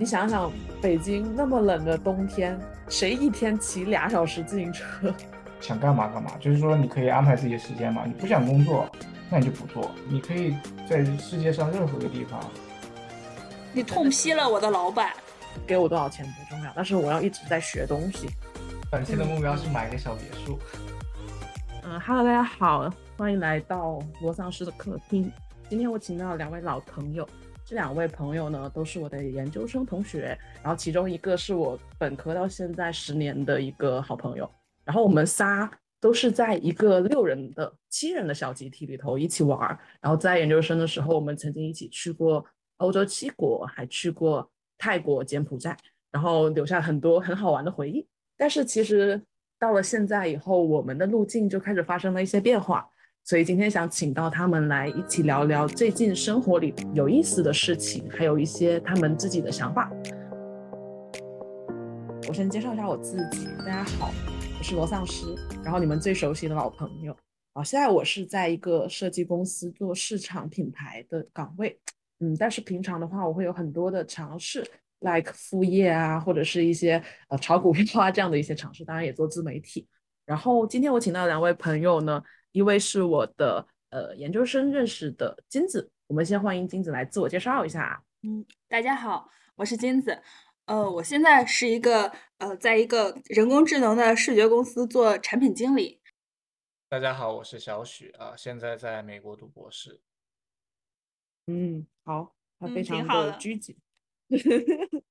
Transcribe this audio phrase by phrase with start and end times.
[0.00, 0.50] 你想想，
[0.80, 2.56] 北京那么冷的冬天，
[2.88, 5.12] 谁一天骑俩小时自行车？
[5.60, 8.04] 想干嘛干嘛，就是说你可以安排自己的时间嘛。
[8.06, 8.88] 你不想工作，
[9.28, 9.90] 那你就不做。
[10.08, 10.56] 你可以
[10.88, 12.38] 在世界上任何一个地方。
[13.72, 15.10] 你痛批了我的老板，
[15.66, 18.28] 给我多少钱不重要，但是我要一直在学东西。
[18.92, 20.56] 本期的目标是买个小别墅。
[21.82, 25.28] 嗯哈喽，大家好，欢迎来到罗丧尸的客厅。
[25.68, 27.28] 今天我请到了两位老朋友，
[27.68, 34.50] 这两位朋友呢都是我的研究生同学，然后其中一个是我本科到现在十年的一个好朋友，
[34.86, 35.70] 然后我们仨
[36.00, 42.42] 都是在一个六人的、七人的小集体里头一起玩儿，然后在研究生的时候，我们曾经一起去过
[42.78, 45.76] 欧洲七国，还去过泰国、柬埔寨，
[46.10, 48.08] 然后留下很多很好玩的回忆。
[48.38, 49.22] 但是其实
[49.58, 52.88] 到了现在以后，我们的路径就开始发生了一些变化。
[53.28, 59.92] 所以今天想请到他们来一起聊聊最近生活里有意思的事情，还有一些他们自己的想法。
[62.26, 64.10] 我先介绍一下我自己，大家好，
[64.58, 65.26] 我是罗丧尸，
[65.62, 67.14] 然后你们最熟悉的老朋友。
[67.52, 71.78] 啊，现在我是在一个设计公司做市场品牌的岗位，
[72.20, 74.66] 嗯，但是平常的话，我会有很多的尝试
[75.00, 79.86] ，like 副业啊，或者是一些呃炒股票啊这样的一些尝试，当然也做自媒体。
[80.24, 82.22] 然后今天我请到两位朋友呢。
[82.52, 88.02] 一位是我的呃研究生认识的金子，我们先欢迎金子来自我介绍一下。
[88.22, 90.22] 嗯，大家好，我是金子，
[90.64, 96.00] 呃，我现在是一个呃，在一个人工智能的视觉公司做产品经理。
[96.88, 100.00] 大家好，我是小许啊，现在在美国读博士。
[101.48, 103.76] 嗯，好，他非常的拘谨。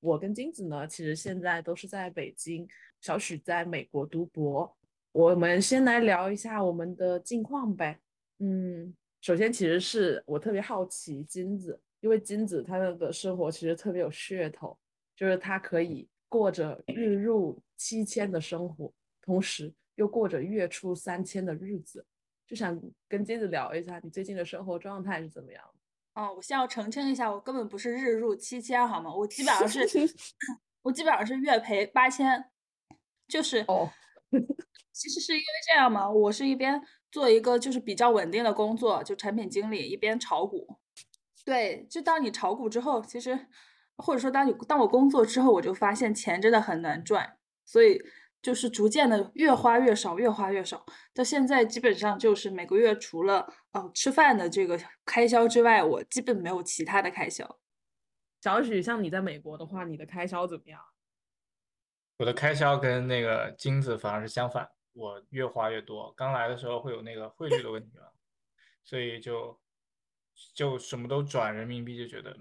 [0.00, 2.68] 我跟金子呢，其实现在都是在北京，
[3.00, 4.76] 小许在美国读博。
[5.12, 8.00] 我们先来聊一下我们的近况呗。
[8.38, 14.76] 嗯，首先其实是我特别好奇金子，因为金子他的生活其实特别有噱头，
[15.14, 18.90] 就是他可以过着日入七千的生活，
[19.20, 22.04] 同时又过着月出三千的日子。
[22.46, 22.78] 就想
[23.08, 26.22] 跟金子聊一下，你最近的生活状态是怎么样的？
[26.22, 29.14] 哦，我先要澄清一下，我根本不是日入七千，好吗？
[29.14, 29.80] 我基本上是，
[30.82, 32.44] 我基本上是月赔八千，
[33.28, 33.90] 就是哦。
[34.92, 40.78] 其实是因为这样嘛，我是一边做一个就是比较稳定的工作，就产品经理，一边炒股。
[41.44, 43.48] 对，就当你炒股之后，其实
[43.96, 48.00] 或者说当你当我工作之后，我就发现钱真的很难赚，所以
[48.40, 50.84] 就是逐渐的越花越少，越花越少。
[51.14, 57.58] 到现在基本上就是每个月除了哦吃饭的这个开销之外，我基本没有其他的开销。
[58.42, 60.80] 小许，像你在美国的话，你的开销怎么样？
[62.18, 64.68] 我的开销跟那个金子反而是相反。
[64.94, 68.04] 我越花越多，刚来的时候会有那个汇率的问题嘛，
[68.84, 69.58] 所以就
[70.54, 72.36] 就什么都转人民币，就觉得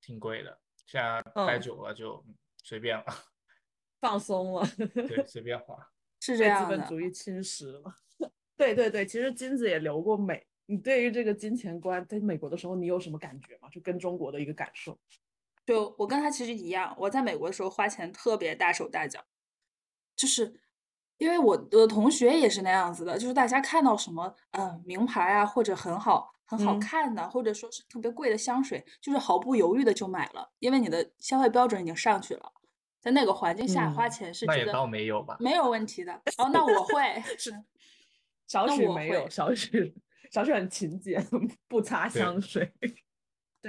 [0.00, 0.56] 挺贵的。
[0.86, 2.24] 现在待久了就
[2.62, 3.04] 随便了，
[4.00, 5.76] 放松了，对，随便花，
[6.22, 6.76] 是这样的。
[6.76, 7.92] 资本主义侵蚀了，
[8.56, 10.46] 对对对，其实金子也留过美。
[10.66, 13.68] 你对于这个金钱观，在美国的时候，你有什么感觉吗？
[13.70, 14.96] 就跟中国的一个感受？
[15.66, 19.20] 就我跟他其实一样，我在美国的时候花钱特别大手大脚，
[20.16, 20.60] 就是。
[21.18, 32.52] 因为我的同学也是那样子的，就是大家看到什么，嗯，名牌啊，或者很好、很好看的，或者说是特别贵的香水，就是毫不犹豫的就买了，因为你的消费标准已经上去了，
[33.00, 36.12] 在那个环境下花钱是那也倒没有吧，没有问题的。
[36.36, 37.50] 哦，那我会 是
[38.46, 39.94] 小许没有，小许
[40.30, 41.26] 小许很勤俭，
[41.66, 42.70] 不擦香水。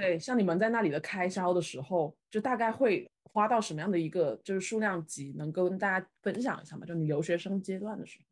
[0.00, 3.10] 对，像你们在那里的开销的时候，就大概会。
[3.30, 6.86] 花到什么样的一个就是数量级，能够跟大家分享一下吗？
[6.86, 8.24] 就你留学生阶段的时候，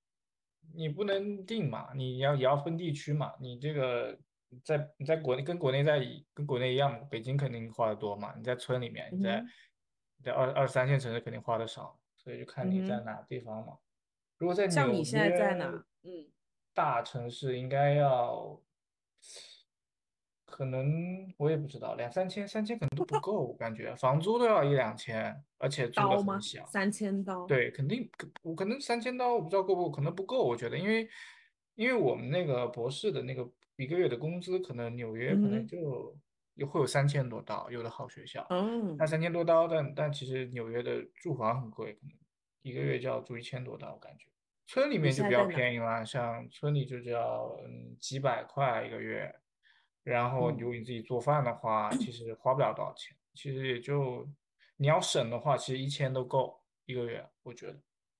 [0.74, 3.34] 你不能定嘛，你要也要分地区嘛。
[3.38, 4.18] 你这个
[4.64, 6.00] 在你在国内跟国内在
[6.32, 8.34] 跟国内一样，北京肯定花的多嘛。
[8.36, 9.44] 你在村里面，你在
[10.24, 13.76] 在二二三线城市肯定花的少，所以就看你在哪地方嘛。
[14.38, 15.66] 如果在像你现在在哪？
[16.02, 16.32] 嗯，
[16.74, 18.60] 大城市应该要。
[20.56, 26.64] 可能我也不知道，两三千、三千可能都不够，我感觉房租都要一两千，而且租的很小。
[26.64, 27.44] 三千刀？
[27.44, 28.10] 对，肯定
[28.40, 30.42] 我可能三千刀，我不知道够不够，可能不够。
[30.42, 31.06] 我觉得，因为
[31.74, 36.16] 因为我们那个博士的那个一个月的工资，可能纽约可能就
[36.54, 38.46] 有会有三千多刀，有的好学校。
[38.48, 38.96] 嗯。
[38.96, 42.16] 那三千多刀，但但其实纽约的住房很贵，可能
[42.62, 44.24] 一个月就要住一千多刀，我感觉。
[44.66, 49.30] 村里面就比较便宜了，像村里就只要嗯几百块一个月。
[50.06, 53.16] 然后，如果你自己做饭的话，其实花不了多少钱。
[53.34, 54.24] 其实也就
[54.76, 57.76] 你要省的话，其实一千都够一个月，我觉得。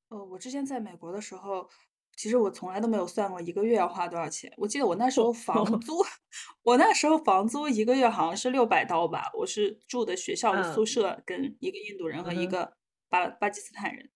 [0.08, 1.70] 呃，我之前在美国的时候，
[2.16, 4.52] 其实我从来都没有算过一个月要花多少钱。
[4.56, 6.02] 我记得我那时候房租，
[6.64, 9.30] 我那时候房租一个月好像是六百刀吧。
[9.34, 12.76] 我是住的学校的宿舍，跟一个印度人和一个
[13.08, 14.10] 巴巴基斯坦人。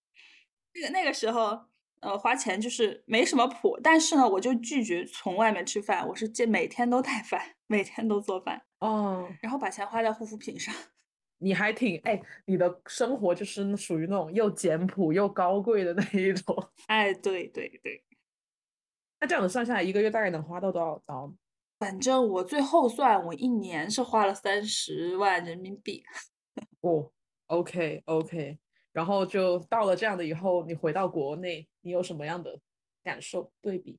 [0.73, 1.57] 那个那个时候，
[2.01, 3.79] 呃，花钱就是没什么谱。
[3.81, 8.61] 但是呢，我就拒绝从外面吃饭，我是见每天都带饭，每天都做饭。
[8.79, 10.75] 哦，然后把钱花在护肤品上。
[11.39, 16.55] 你还挺哎，你的生活就是属于那种又简朴又高贵的那一种。
[16.87, 18.03] 哎，对对对。
[19.21, 21.33] 那这样子算下来，一个月大概能花到多少刀？
[21.79, 26.03] 反正我最后算，我一年是花了三十万人民币。
[26.81, 27.09] 哦
[27.47, 28.59] ，OK OK。
[28.91, 32.59] 然后就到了这样的以后，你回到国内，你有什么样的
[33.03, 33.51] 感受？
[33.61, 33.97] 对比？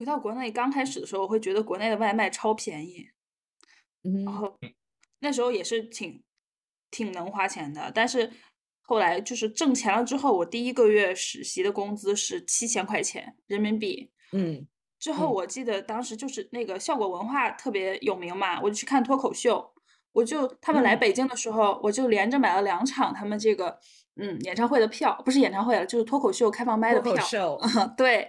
[0.00, 3.10] 回到国内刚开始的时候，我会觉得国内的外卖超便宜。
[4.02, 4.24] 嗯。
[4.24, 4.58] 然后。
[5.22, 6.22] 那时候也是挺
[6.90, 8.32] 挺能花钱的，但是
[8.80, 14.10] 后来就是挣钱了之后，我第一个月实习的工资是七千块钱人民币。
[14.32, 14.66] 嗯，
[14.98, 19.74] 之后我记得当时就是那个效果文化特别有名嘛，我就去看脱口秀，
[20.12, 23.78] 我就他们来北京的时候，我就连着买了两场他们这个
[24.16, 27.58] 嗯演唱会的票，不是演唱会了，就是脱口秀开放麦的票。
[27.94, 28.26] 对，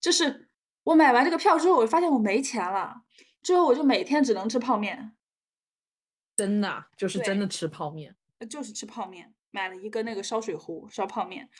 [0.00, 0.47] 就是
[0.88, 3.02] 我买完这个票之后，我发现我没钱了，
[3.42, 5.12] 之后我就每天只能吃泡面。
[6.34, 8.16] 真的就是真的吃泡面，
[8.48, 11.50] 就是吃泡面，买了一个那个烧水壶烧泡面，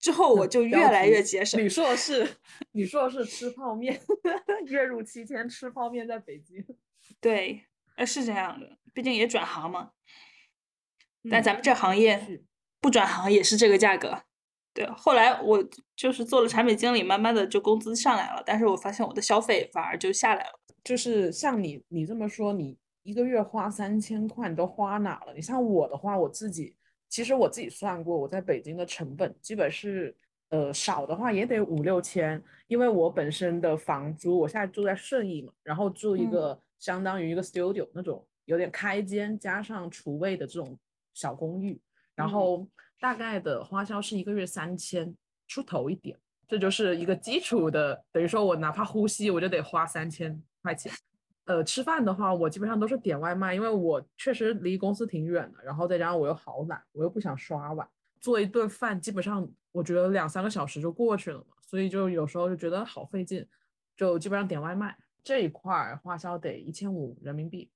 [0.00, 1.62] 之后我就越来越节省。
[1.62, 2.36] 你说的是，
[2.72, 4.00] 你说的是吃泡面，
[4.66, 6.64] 月入七千吃泡面在北京。
[7.20, 7.64] 对，
[7.94, 9.92] 呃是这样的，毕竟也转行嘛。
[11.30, 12.42] 但咱们这行业
[12.80, 14.24] 不转行也是这个价格。
[14.78, 15.58] 对，后来我
[15.96, 20.60] 就是做了产品经理，慢慢的就工资上来了，但是我发现我的消费反而就下来了。
[20.84, 22.78] 就是像你你这么说你。
[23.04, 25.32] 一个月花三千块，你都花哪了？
[25.32, 26.76] 你像我的话，我自己
[27.08, 30.14] 其实我自己算过，我在北京的成本基本是，
[30.50, 40.78] 呃，少的话也得五六千，因为我本身的房租，我现在住在顺义嘛，然后住一个相当于一个 studio 那种有点开间加上厨卫的这种
[41.14, 41.80] 小公寓，
[42.14, 42.68] 然后
[43.00, 45.14] 大概的花销是一个月三千
[45.46, 50.92] 出头一点，这就是一个基础的，等于说我哪怕呼吸我就得花三千块钱。
[51.44, 57.88] 呃，吃饭的话，我基本上都是点外卖，因为我确实离公司挺远的，然后再加上我又好懒，我又不想刷碗，
[58.20, 63.46] 做一顿饭基本上我觉得两三个小时就过去了嘛，所以就有时候就觉得好费劲，
[63.96, 64.94] 就基本上点外卖
[65.24, 67.70] 这一块花销得一千五人民币，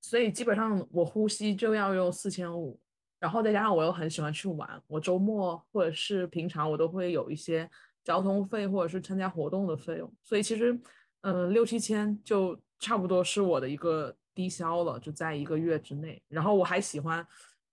[0.00, 2.80] 所以基本上我呼吸就要用四千五，
[3.22, 7.70] 然后再加上我又很喜欢去玩，我周末或者是平常我都会有一些
[8.04, 10.78] 交通费或者是参加活动的费用，所以其实
[11.22, 12.58] 嗯六七千就。
[12.84, 16.20] 差不多是我的一个低消了，就在一个月之内。
[16.26, 17.24] 然后我还喜欢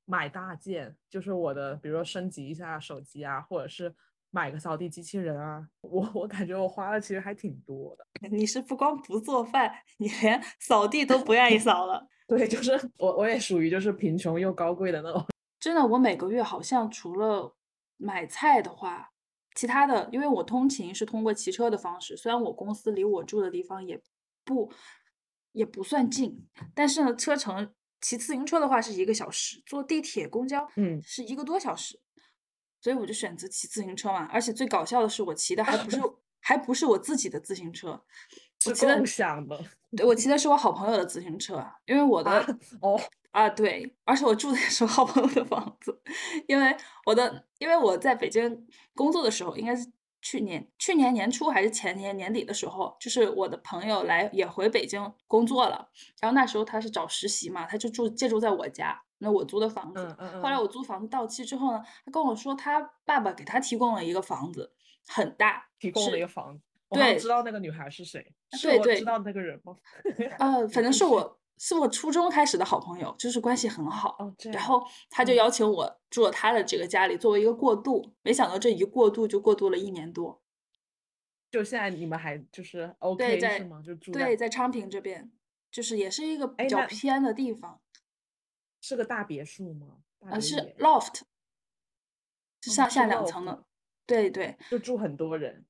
[0.05, 3.91] 买大件，就是我的，比如说升级一下手机啊，或者是
[4.29, 5.67] 买个扫地机器人啊。
[5.81, 8.05] 我我感觉我花的其实还挺多的。
[8.29, 12.07] 你是不光不做饭，你连扫地都不愿意扫了。
[12.29, 15.25] 对，就是我我也属于就是贫穷又高贵的那种。
[15.59, 17.55] 真的，我每个月好像除了
[17.97, 19.11] 买菜的话，
[19.55, 24.01] 其他的，因为我通勤是通过骑车的方式，虽然我公司离我住的地方也
[24.43, 24.71] 不。
[25.51, 31.99] 也不算近，但是呢，车程骑自行车的话是一个小时，坐地铁、公交，嗯，是一个多小时，
[32.79, 34.25] 所以我就选择骑自行车嘛。
[34.31, 35.99] 而且最搞笑的是，我骑的还不是
[36.39, 38.05] 还不是我自己的自行车，
[38.61, 39.59] 是共享的。
[39.95, 42.31] 对，我骑的是我好朋友的自行车，因为我的
[42.81, 42.99] 哦
[43.31, 46.01] 啊对，而且我住的是我好朋友的房子，
[46.47, 49.91] 因为我的因为我在北京工作的时候应该是。
[50.21, 60.17] 去年去年年初还是前年年底的时候，就是我的朋友来也回北京工作了，然后那时候他是找实习嘛，他就住借住在我家，那我租的房子。
[60.43, 64.73] 后来我租房子到期之后呢，他跟我说他爸爸给他提供了一个房子，
[65.07, 66.65] 很大，提供了一个房子。
[66.89, 68.33] 对，知道那个女孩是谁？
[68.61, 69.75] 对对，知道那个人吗？
[70.39, 71.37] 呃，反正是我。
[71.61, 74.15] 是我初中开始的好朋友，就是关系很好。
[74.17, 78.15] 哦，然后他就邀请我住了他的这个家里，作为一个过渡。
[78.21, 80.41] 没想到这一过渡就过渡了一年多。
[81.51, 83.83] 就现在你们还就是 OK 是吗？
[83.85, 85.29] 就住对，在昌平这边，
[85.69, 87.81] 就是也是一个比较偏的地方。
[88.79, 89.97] 是个大别墅吗？
[90.31, 91.23] 呃，是 loft，
[92.61, 93.65] 是上下两层的。
[94.05, 94.55] 对对。
[94.69, 95.65] 就住很多人。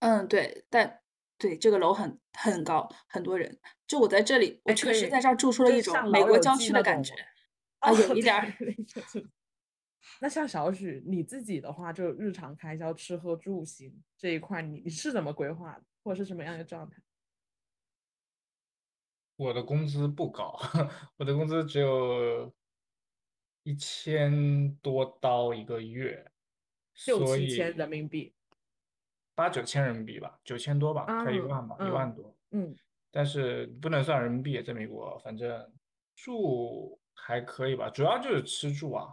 [0.00, 1.00] 嗯，对，但。
[1.36, 3.58] 对，这个楼很很高，很多人。
[3.88, 7.12] 就我在这里，我确实在这儿住出了一种美国郊区的感觉
[7.80, 8.54] 啊，有一点儿。
[10.22, 17.02] 那像小许你自己的话，就日常开销、吃喝住行这一块，你你是怎么规划的，或者是什么样的状态？
[19.36, 20.56] 我的工资不高，
[21.18, 22.54] 我的工资只有
[23.64, 26.30] 一千多刀一个月，
[27.06, 28.32] 六七千人民币。
[29.34, 32.34] 八九千人民币吧，九千多吧，快一万吧，一万多。
[32.52, 32.74] 嗯，
[33.10, 35.72] 但是不能算人民币，在美国，反正
[36.14, 39.08] 住还可以吧，主要就是吃住啊，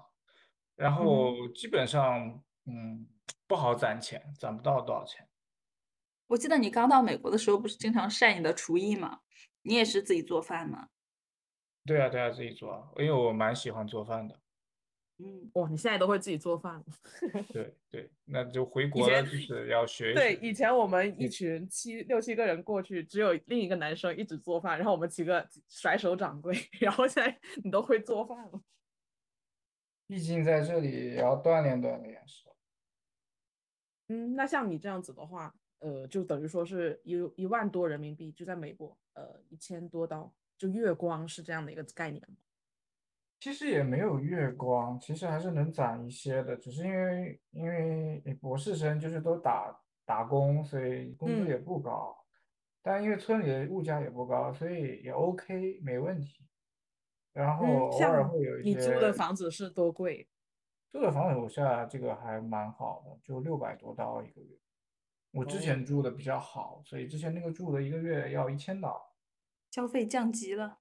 [0.76, 3.08] 然后基本上嗯
[3.48, 5.28] 不好攒钱，攒不到多少钱。
[6.28, 9.20] 我记得你刚到美国的时候，不是经常晒你的厨艺吗？
[9.64, 10.90] 你也是自己做饭吗？
[11.86, 14.41] 对啊，对啊，自己做啊，因为我蛮喜欢做饭的。
[15.24, 16.86] 嗯，哇，你现在都会自己做饭了？
[17.54, 20.14] 对对，那就回国了，就是要学。
[20.14, 26.56] 对，以前我们一群七六七个人过去，只有另一个男生一直做饭，然后我们几个甩手掌柜。
[26.82, 28.62] 然后现在你都会做饭了。
[30.08, 32.52] 毕竟在这里也要锻炼锻炼，是吧？
[34.10, 35.54] 嗯，那像你这样子的话。
[35.84, 42.24] 呃，就等于说是一一万多人民币，就在美国，呃，一千多刀，就月光是这样的一个概念
[43.42, 52.16] 其实也没有月光，其实还是能攒一些的，只是因为因为博士生就是都打打工，所以工资也不高。
[52.84, 56.46] 但因为村里的物价也不高，所以也 OK，没问题。
[57.34, 58.70] 然后偶尔会有一些。
[58.70, 60.30] 你租的房子是多贵？
[60.92, 64.56] 租的房子楼下这个还蛮好的，就六百多刀一个月。
[65.32, 69.16] 我之前住的比较好，所以之前那个住的一个月要一千刀，
[69.72, 70.81] 消费降级了。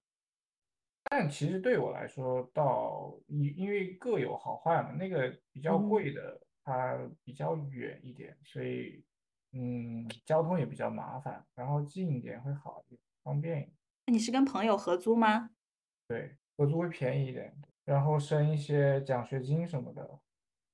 [1.11, 9.05] 但其实对我来说，到因因为各有好坏嘛，那个比较贵的它比较远一点，所以
[9.52, 13.76] 嗯，交通也比较麻烦，然后近一点会好一点，方便一点。
[14.07, 15.50] 那你是跟朋友合租吗？
[16.07, 17.52] 对，合租会便宜一点，
[17.85, 20.21] 然后升一些奖学金什么的，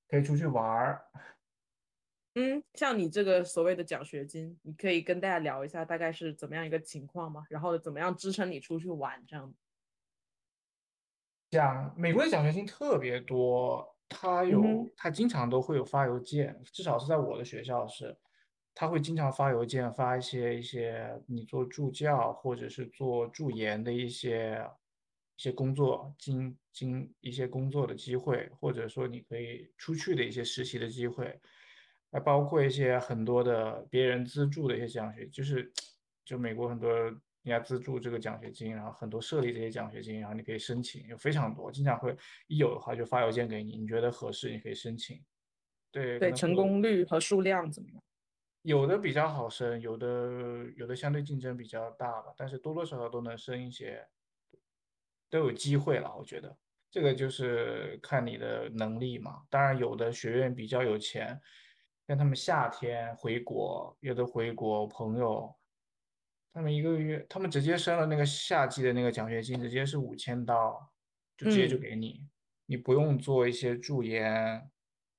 [0.07, 1.03] 可以出去玩儿。
[2.35, 7.43] 嗯，像你这个所谓的奖学金，你可以跟大家聊一下大概是怎么样一个情况吗？
[7.49, 9.51] 然后怎么样支撑你出去玩这样？
[11.49, 14.61] 奖美国的奖学金特别多，他有
[14.95, 18.15] 他经常都会有发邮件，至少是在我的学校是，
[18.73, 24.61] 他会经常发邮件发一些一些你做助教或者是做助研的一些
[25.37, 31.39] 一些工作经经一些工作的机会，或者说你可以出去的一些实习的机会。
[32.09, 35.69] 还包括一些很多的别人资助的一些奖学，就是
[36.23, 36.89] 就美国很多
[37.47, 42.15] 人家资助这个奖学金，然后很多设立这些奖学金，然后你可以申请，有非常多，经常会
[42.47, 45.23] 一有的话就发邮件给你，你觉得合适你可以申请。
[45.91, 48.03] 对对，成功率和数量怎么样？
[48.63, 54.05] 有的比较好申，有的有的相对竞争比较大吧，但是多多少少都能申一些，
[55.29, 56.53] 都有机会了，我觉得
[56.91, 59.43] 这个就是看你的能力嘛。
[59.49, 61.39] 当然有的学院比较有钱。
[62.07, 65.53] 像他们夏天回国，有的回国朋友，
[66.57, 70.91] 他们一个月，他们直接升了那个夏季的那个奖学金，直接是五千刀，
[71.37, 72.27] 就直接就给你，
[72.65, 74.67] 你不用做一些助研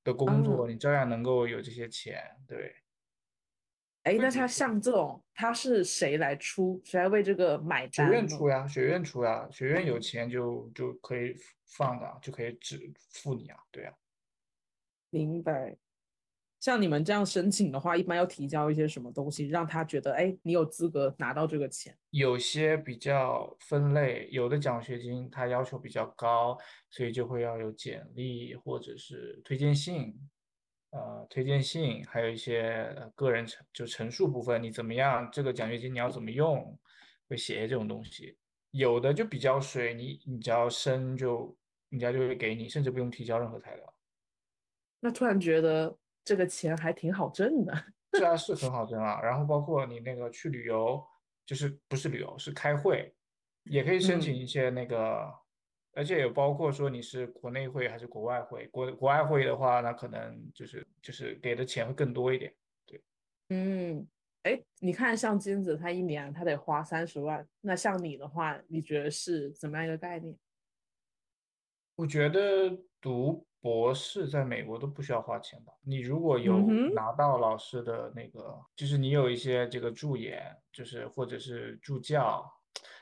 [0.03, 2.21] 的工作，你照样能够有这些钱。
[2.45, 2.75] 对。
[4.03, 6.83] 哎，那他像这种，他是谁来出？
[6.85, 8.09] 谁来为这个买单？
[8.09, 13.95] 学院出呀，学院出呀，学院有钱就就可以放的，就可以只付你啊，对呀。
[15.11, 15.77] 明白。
[16.61, 21.97] 像你们这样申请的话，一般要提交一些什么东西，让他觉得，哎，你有资格拿到这个钱？
[22.11, 26.59] 有些比较分类，有的奖学金它要求比较高，
[26.91, 30.13] 所以就会要有简历或者是推荐信，
[30.91, 35.29] 呃，推荐信，还有一些个人陈就陈述部分，你怎么样？
[35.33, 36.77] 这个奖学金你要怎么用？
[37.29, 38.37] 会写这种东西。
[38.73, 41.57] 有的就比较水，你你只要申就
[41.91, 43.95] 人家就会给你，甚至不用提交任何材料。
[44.99, 45.97] 那突然觉得。
[46.29, 47.73] 这个钱还挺好挣的，
[48.13, 49.19] 是啊，是很好挣啊。
[49.23, 51.03] 然后包括你那个去旅游，
[51.47, 53.11] 就是不是旅游，是开会，
[53.65, 55.27] 也可以申请一些那个，
[55.93, 58.67] 而且也包括说你是国内会还是国外会。
[58.67, 62.55] 国国外会的话，那可能就是就是给的钱会更多一点。
[62.85, 63.03] 对，
[63.49, 64.07] 嗯，
[64.43, 70.37] 哎，你看像金子，他一年他得花三十万，那像你的话，你觉得是怎么样一个概念？
[71.97, 73.48] 我觉得读。
[73.61, 75.73] 博士在美国都不需要花钱吧？
[75.83, 76.59] 你如果有
[76.95, 82.49] 拿到老师的那个，就是你有一些这个助研，就是或者是助教，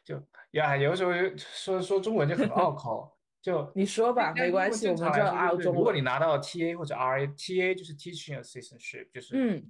[0.05, 0.23] 就
[0.53, 3.13] 呀，有的时候说说中文就很拗 口。
[3.43, 9.63] 就你说吧，没关系，我们就拗中如果你拿到 TA 或者 RA，TA 就是 Teaching Assistantship，就是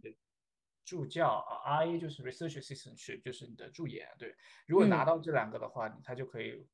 [0.82, 4.08] 助教啊，RA 就是 Research Assistantship，就是你的助研。
[4.18, 4.34] 对，
[4.66, 6.66] 如果拿到这两个的话，它就可以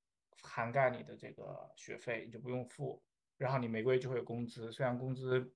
[0.42, 3.02] 涵盖你的这个学费，你就不用付。
[3.42, 5.52] 然后你每个月就会有工资，虽然工资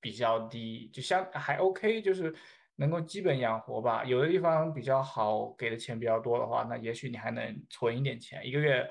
[0.00, 2.34] 比较低，就相还 OK，就是
[2.74, 4.04] 能够基本养活吧。
[4.04, 8.44] 有的地方比较好，给的钱比较多的话，那也许你还能存一点钱。
[8.44, 8.84] 一个月，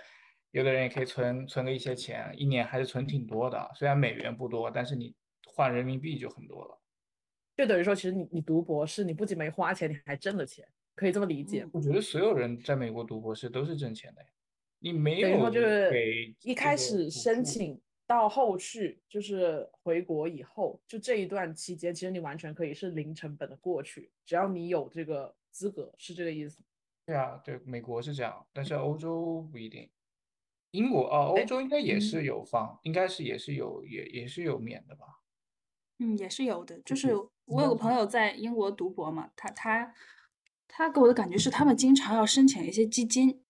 [0.51, 3.69] 有的人也可以存存个一些钱，一年还是存挺多的。
[3.75, 5.13] 虽然美元不多，但是你
[5.45, 6.79] 换人民币就很多了。
[7.57, 10.65] 就等于说，其实你你读博士，你不仅没花钱，你还挣了钱，
[10.95, 11.67] 可以这么理解。
[11.73, 14.27] 我觉得所有人在美国读博士都是挣钱的呀。
[14.81, 17.77] 你没有就是给一开始申请
[18.09, 26.63] 到后续，就是回国以后，就这一段期间，其实你完全可以是零成本的过去，只要你有这个资格，是这个意思。
[27.05, 29.87] 对啊，对，美国是这样，但是欧洲不一定。
[30.71, 35.19] 英国啊，欧洲应该也是有放，应该是也是有，也也是有免的吧？
[35.99, 36.79] 嗯，也是有的。
[36.79, 39.93] 就是我有个朋友在英国读博嘛，他他
[40.67, 43.43] 他给我的感觉是，他们经常要申请一些基金，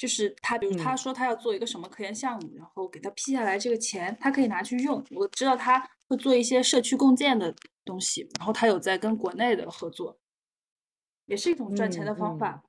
[0.00, 5.04] 就是他比如他说他要做一个什么科研项目，然后给他批下来这个钱，他可以拿去用。
[5.10, 7.54] 我知道他会做一些社区共建的
[7.84, 10.18] 东西，然后他有在跟国内的合作，
[11.26, 12.64] 也是一种赚钱的方法。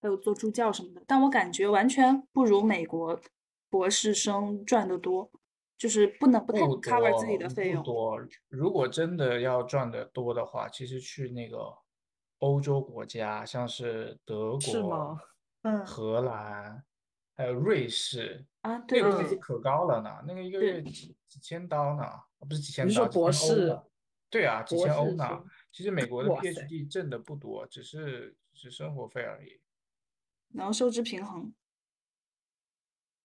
[0.00, 3.20] 还有做助教什么的，但我感觉完全不如美国
[3.68, 5.30] 博士生赚的多，
[5.76, 7.82] 就是不能不太 cover 自己的费用。
[7.82, 8.18] 多，
[8.48, 11.58] 如果真的要赚的多的话，其实去那个
[12.38, 15.20] 欧洲国家，像是德国、是吗？
[15.62, 16.84] 嗯，荷兰，
[17.36, 22.04] 还有瑞士啊，对，那个工资可高了呢，那个一个月几几千刀呢，
[22.48, 23.78] 不是几千刀，博士？
[24.30, 25.44] 对啊，几千欧呢。
[25.72, 29.60] 其实美国的 PhD 挣的不多，只是是生活费而已。
[30.54, 31.52] 然后收支平衡，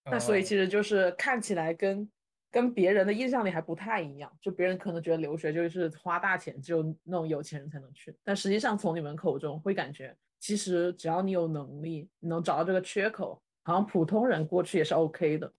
[0.05, 2.11] 那所以其实就是看起来跟
[2.51, 10.15] 跟别人的印象里还不太一样，就别人可能觉得留学就是花大钱，只有那种有钱人才能去，但实际上从你们口中会感觉，
[10.45, 15.51] 其实只要你有能力，你能找到这个缺口，好像普通人过去也是 OK 的。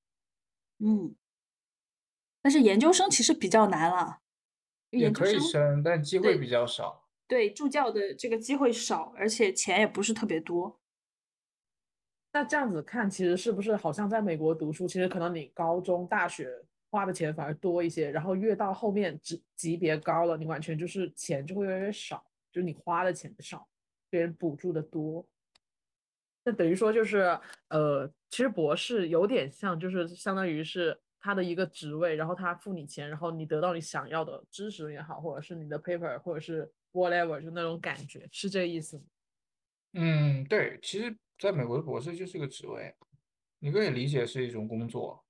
[0.78, 1.12] 嗯，
[2.40, 4.21] 但是研究生其实比较难了，
[4.90, 7.09] 也可以升，但机会比较少。
[7.26, 10.78] 对，助教的这个机会少，而且钱也不是特别多。
[12.33, 23.66] 那这样子看，其实是不是好像在美国读书，其实可能你高中、大学花的钱反而多一些，然后越到后面级级别高了，你完全就是钱就会越来越少，就是你花的钱少，
[24.11, 25.27] 别人补助的多。
[26.45, 39.05] 那等于说就是，呃，其实博士有点像，就是相当于是他的一个职位，然后他付你钱，然后你得到你想要的知识也好，或者是你的 paper，或者是 whatever，就那种感觉，是这个意思吗？
[39.92, 41.16] 嗯，对，其实。
[41.38, 42.95] 在美国的博士就是个职位，
[43.59, 45.23] 你可以理解是一种工作，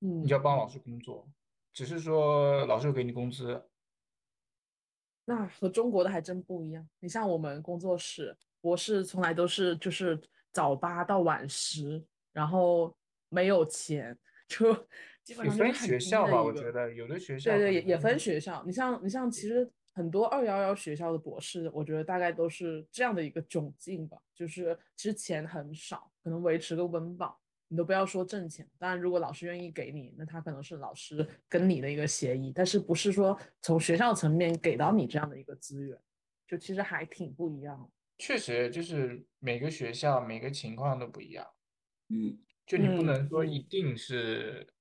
[0.00, 1.28] 嗯，你要帮老师工作，
[1.70, 3.62] 只是说老师会给你工资。
[5.24, 6.86] 那和中国的还真不一样。
[7.00, 10.20] 你像我们工作室，博士从来都是就是
[10.52, 12.96] 早八到晚十，然后
[13.28, 14.16] 没有钱，
[14.48, 14.72] 就
[15.22, 18.62] 基本上分学校吧，我觉得有的学校对对也也分学校。
[18.66, 19.70] 你像你像其实。
[19.96, 27.38] 很多二幺幺学校的博士，我觉得大概都是这样的一个窘境吧，就是其实钱很少，可能维持个温饱，
[27.74, 28.64] 你都不要说挣钱。
[28.78, 35.98] 当然，如果老师愿意给你，那他可能是老师跟你的一个协议，但是不是说从学校层面给到你这样的一个资源，
[36.46, 37.90] 就其实还挺不一样。
[38.18, 41.44] 确实，就是每个学校每个情况都不一样。
[42.10, 44.72] 嗯，就你不能说一定是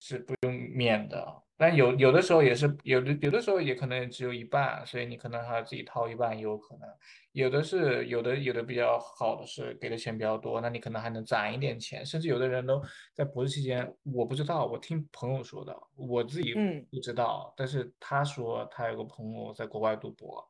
[0.00, 1.42] 是不用免的。
[1.60, 6.88] 但有有的时候也是有的，有的时候也可能只有一半，所以你可能还要自己掏一半也有可能。
[7.32, 12.04] 有的是有的有的比较好的是给的钱比较多，那你可能还能攒一点钱。
[12.04, 16.54] 甚至有的人都在博士期间，我不知道，我听朋友说的，我自己
[16.90, 17.52] 不知道。
[17.54, 20.42] 但是他说他有个朋友在国外读博，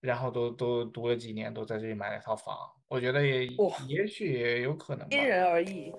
[0.00, 2.56] 然后都都读了几年，都在这里买了一套房。
[2.88, 3.46] 我觉得也
[3.86, 5.92] 也许也有可能，因人而异。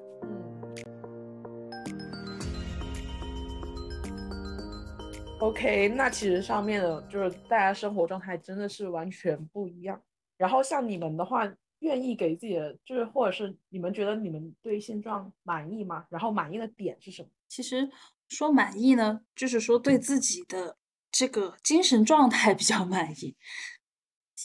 [5.45, 10.01] OK，那其实上面的就是大家生活状态真的是完全不一样。
[10.37, 11.47] 然后像你们的话，
[11.79, 16.07] 愿意给自己的就是，或者是你们觉得你们对现状满意吗？
[16.09, 17.29] 然后满意的点是什么？
[17.47, 17.87] 其实
[18.27, 20.77] 说满意呢，就是说对自己的
[21.11, 23.35] 这个精神状态比较满意，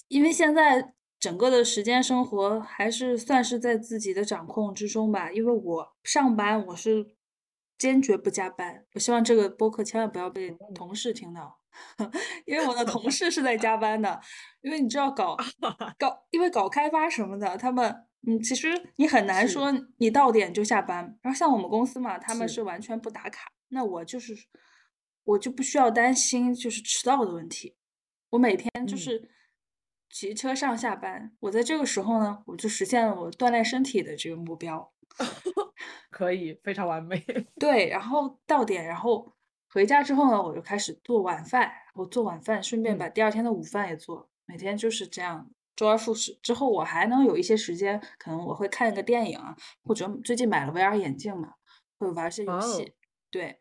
[0.09, 5.33] 因为现在整个的时间生活还是算是在自己的掌控之中吧。
[5.33, 7.17] 因为我上班我是。
[7.81, 8.85] 坚决不加班。
[8.95, 11.59] 我希望这个播客千万不要被同事听到，
[12.45, 14.21] 因为我的同事是在加班的。
[14.61, 15.35] 因为你知道搞
[15.99, 17.91] 搞，因为搞开发什么的，他们
[18.27, 21.19] 嗯，其实你很难说你到点就下班。
[21.23, 24.37] 然后像我们公司嘛，他们是完全不打卡，那我就是
[25.25, 27.77] 我就不需要担心就是迟到的问题。
[28.29, 29.31] 我每天就是
[30.11, 34.93] 骑车上下班，我在这个时候呢，我就实现了我锻炼身体的这个目标。
[36.11, 37.25] 可以，非常完美。
[37.59, 39.33] 对，然后到点，然后
[39.69, 41.73] 回家之后呢，我就开始做晚饭。
[41.95, 44.31] 我做晚饭，顺便把第二天的午饭也做。
[44.47, 46.39] 每天就是这样，周而复始。
[46.43, 51.55] 之后我还能有一些时间，可能我会看一个电影啊，或者最近买了 VR 眼镜嘛，
[51.99, 52.95] 会玩些游戏。
[53.31, 53.61] 对，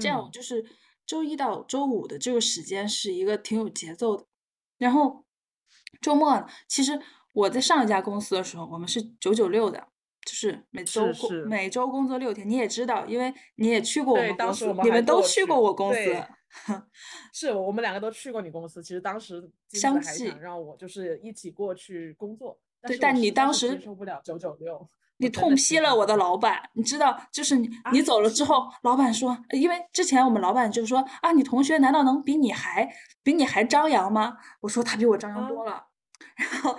[0.00, 0.64] 这样就是
[1.06, 4.26] 周一到周五的这个时间是一个挺有节奏的，
[4.78, 5.24] 然后
[6.00, 7.00] 周末其实
[7.32, 9.88] 我在上一家公司的时候，我们是九九六的，
[10.24, 12.48] 就是每周工每周工作六天。
[12.48, 15.98] 你也知道，因为你也去过我们公司，你们都去过我公司。
[17.32, 18.82] 是我们两个都去过你公司。
[18.82, 24.88] 其实当时相继让我就是一起过去工作，对，但你当时受不了九九六。
[25.16, 32.88] 你痛批了我的老板，你知道，就是你你走了之后，老板说，因为之前我们老板就说啊，你同学难道能比你还
[33.22, 34.36] 比你还张扬吗？
[34.60, 35.86] 我说他比我张扬多了。
[36.36, 36.76] 然后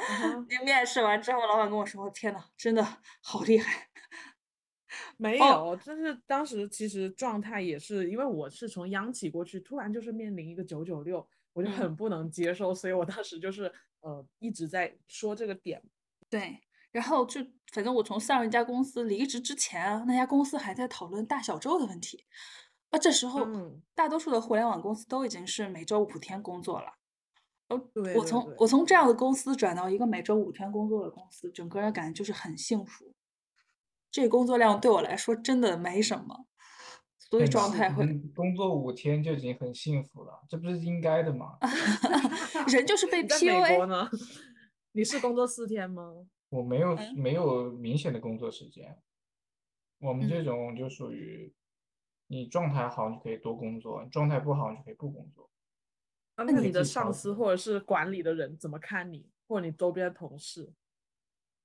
[0.49, 2.83] 你面试完之后，老板跟我说，天呐，真的
[3.21, 3.87] 好厉害。
[5.17, 15.81] 没有，就是当时其实状态也是，因为我是从央企过去，突然就是面临一个九九六，我就很不能接受，所以我当时就是呃一直在说这个点。
[16.29, 16.59] 对。
[16.91, 17.41] 然后就
[17.73, 22.23] 反正我从上一家公司离职之前，那家公司还在讨论大小周的问题。
[22.89, 23.45] 啊，这时候
[23.93, 26.93] 大多数的互联网公司都已经是每周五天工作了。
[27.69, 33.13] 哦，对我从我从这样的公司转到一个每周五天工作的公司，整个人感觉就是很幸福。
[34.11, 36.45] 这工作量对我来说真的没什么，
[37.17, 41.57] 所以状态会工作五天就已经很幸福了，这不是应该的吗？
[42.71, 44.09] 人就是被 PUA 呢？
[44.93, 46.27] 你是工作四天吗？
[46.49, 48.97] 我没有没有明显的工作时间，
[49.99, 51.53] 我们这种就属于
[52.27, 55.49] 你状态好，你可以多工作；状态不好，你就可以不工作。
[56.37, 60.73] 那你的上司或者是管理的人怎么看你，或者你周边的同事？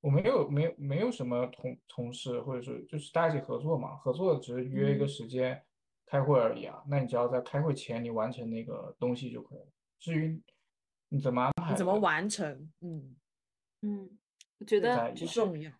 [0.00, 5.62] 我没有没有没有什么同同事，或者是就是大家一起合作嘛，合作只是约一个时间
[6.06, 6.83] 开会而已啊。
[6.88, 9.66] 那你只要在开会前你完成那个东西就可以了。
[9.98, 10.42] 至于
[11.09, 12.70] 你怎么安排，怎么完成？
[12.80, 13.16] 嗯
[13.83, 14.16] 嗯。
[14.59, 15.72] 我觉得不重要。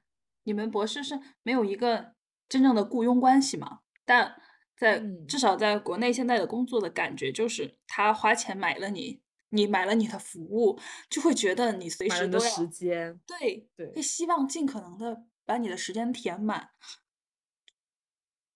[0.45, 2.15] 你们博士是没有一个
[2.49, 3.81] 真正的雇佣关系嘛？
[4.07, 4.40] 但
[4.81, 13.21] 在至少在国内，现在的工作的感觉就是他花钱买了你，你买了你的服务，就会觉得你随时都要时间。
[13.27, 16.71] 对对，会希望尽可能的把你的时间填满。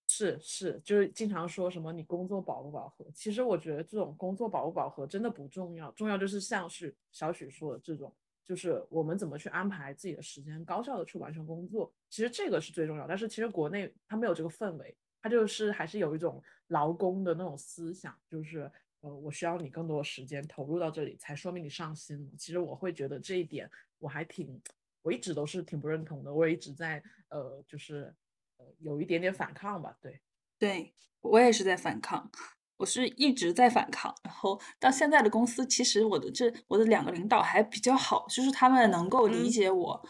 [0.09, 3.05] 是是，就是经常说什么你工作饱不饱和？
[3.15, 8.11] 其实我觉得这种工作饱不饱和真的不重要，重要就是像是小许说的这种。
[8.47, 13.07] 就是我们怎么去安排自己的时间，高效的去完成工作，其实这个是最重要。
[13.07, 22.31] 但是其实国内它没有这个氛围，它就是还是有一种劳工的那种思想，就是呃，我需要你更多的时间投入到这里，才说明你上心。
[22.39, 24.61] 其实我会觉得这一点我还挺，
[25.01, 28.15] 我一直都是挺不认同的，我也一直在呃，就是
[28.59, 29.97] 呃，有一点点反抗吧。
[29.99, 30.21] 对，
[30.59, 32.31] 对我也是在反抗。
[32.77, 40.09] 我是一直在反抗，然后到现在的公司，其实我的这我的两个领导还比较好，就是他们能够理解我，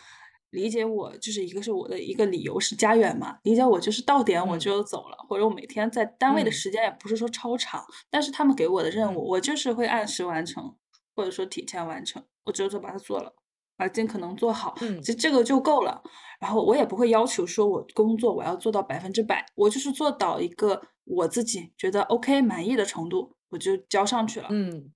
[0.54, 10.74] 理解我，就是一个是我的一个理由是家远嘛，理解我就是到点我就走了，或者我每天在单位的时间也不是说超长，但是他们给我的任务，我就是会按时完成，
[11.14, 13.34] 或者说提前完成，我只有说把它做了。
[13.76, 16.00] 而尽可能做好，嗯，这这个就够了。
[16.38, 24.46] 然后我也不会要求说我工作我要做到百分之百，我就是做到一个我自己觉得 OK 满意的程度，我就交上去了。
[24.52, 24.92] 嗯，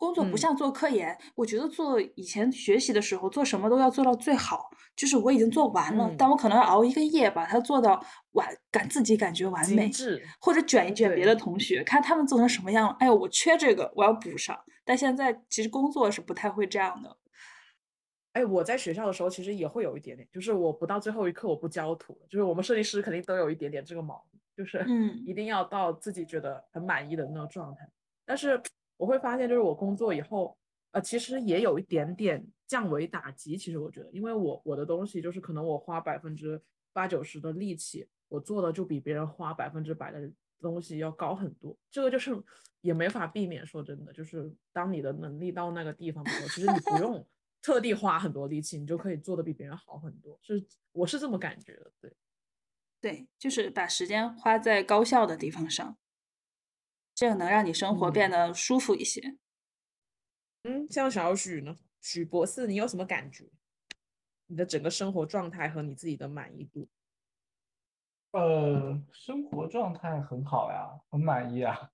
[0.00, 9.90] 工作不像做科研，我觉得做以前学习的时候做什么都要做到最好，就是我已经做完了，但我可能要熬一个夜把它做到完，感自己感觉完美，
[10.40, 12.96] 或者卷一卷别的同学，看他们做成什么样了。
[12.98, 14.58] 哎呦，我缺这个，我要补上。
[14.86, 17.14] 但现在其实工作是不太会这样的。
[18.32, 27.86] 哎，我在学校的时候其实也会有一点点，就是我不到最后一刻我不交图，就是我们设计师肯定都有一点点这个毛病，就是嗯，一定要到自己觉得很满意的那种状态。
[28.24, 28.58] 但是
[29.00, 30.54] 我会发现，就是我工作以后，
[30.90, 33.56] 呃，其实也有一点点降维打击。
[33.56, 36.60] 其实我觉得，因为我我的东西就是可能我花百分之
[36.92, 41.74] 八九十的力气，我做的就比别人花百分之百的东西要高很多。
[41.90, 42.38] 这个就是
[42.82, 43.64] 也没法避免。
[43.64, 47.26] 说真的，就是当你的能力到那个地方的时候，其实你不用。
[47.62, 52.16] 特地花很多力气，你就可以做的比别人好很多，是我是这么感觉的，对，
[53.02, 55.94] 对，就是把时间花在高效的地方上，
[57.20, 59.36] 这个能让你生活变得舒服一些。
[60.62, 63.44] 嗯，像小许呢，许博士，你有什么感觉？
[64.46, 66.88] 你的整个生活状态和你自己的满意度？
[68.30, 71.92] 呃，生活状态很好呀，很满意啊，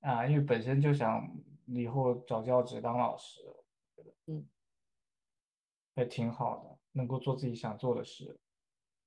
[0.00, 3.40] 啊，因为本身就想以后找教职当老师，
[4.26, 4.46] 嗯。
[5.94, 8.38] 也挺好的，能够做自己想做的事，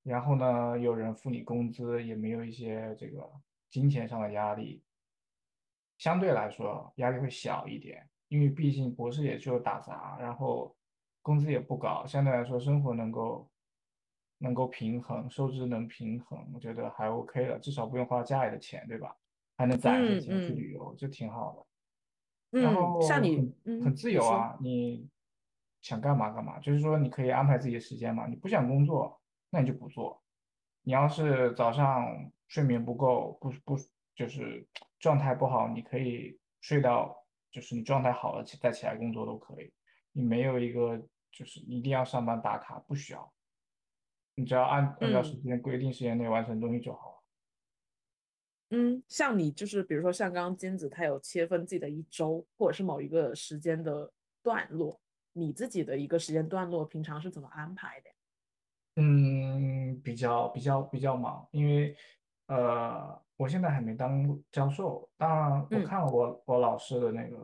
[0.02, 3.32] 然后呢，有人付你工资，也没有一些这个
[3.70, 4.84] 金钱上的压力，
[6.04, 10.76] 相对来说压力会小一点，因为毕竟博士也就打杂，然后
[11.22, 13.50] 工资也不高，相对来说生活能够
[14.38, 19.16] 能够平衡，收支能平衡，我觉得还 OK 了，至少不用花家里的钱，对吧？
[19.56, 21.66] 还能攒一些钱去旅游，就挺好
[22.52, 22.60] 的。
[22.60, 25.08] 然后像你很很自由啊，你
[25.82, 28.28] 想干嘛干嘛，就是说你可以安排自己的时间嘛。
[28.28, 30.22] 你不想工作，那你就不做。
[30.82, 33.78] 你要是早上睡眠不够，不不
[34.16, 34.68] 就是
[35.00, 39.74] 状态不好，你可以睡到就是你状态好了再起来工作都可以。
[40.12, 40.98] 你没有一个
[41.32, 43.34] 就是一定要上班打卡，不需要。
[44.36, 47.24] 你只要按按照时间规定时间内完成东西就好了。
[48.70, 55.00] 嗯，像你就是比如说像刚刚金子，他有切分自己的一周或者是某一个时间的段落，
[55.34, 58.10] 你自己的一个时间段落平常是怎么安排的？
[58.96, 61.96] 嗯，比较比较比较忙，因为
[62.48, 65.10] 呃，我现在还没当教授。
[65.18, 67.38] 当然，我看了我我老师的那个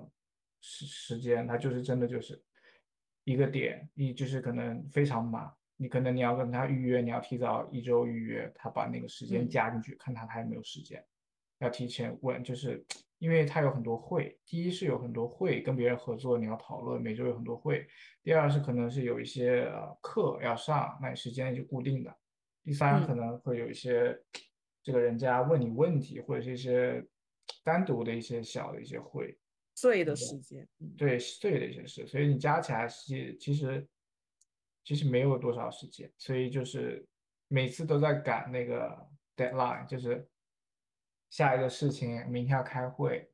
[0.62, 2.42] 时时间，他就是真的就是
[3.24, 5.52] 一个点，你就是可能非常满。
[5.78, 11.02] 你可能你要跟他预约，你要提早一周预约，他把那个时间加进去，看他还有没有时间。
[11.60, 12.86] 要提前问，就是
[13.18, 14.38] 因为他有很多会。
[14.46, 17.88] 第一是有很多会跟别人合作，你要讨论，每周有很多会。
[18.24, 22.14] 第二是可能是有一些呃课要上，那你时间就固定的。
[22.64, 24.18] 第三可能会有一些
[24.82, 27.06] 这个人家问你问题，或者是一些
[27.63, 29.38] 单独的一些小的一些会。
[29.76, 33.88] 碎的时间，对碎的一些事，所以你加起来是其实。
[34.86, 37.06] 其实没有多少时间，所以就是
[37.48, 40.28] 每次都在赶那个 deadline，就是
[41.30, 43.30] 下一个事情，明天要开会，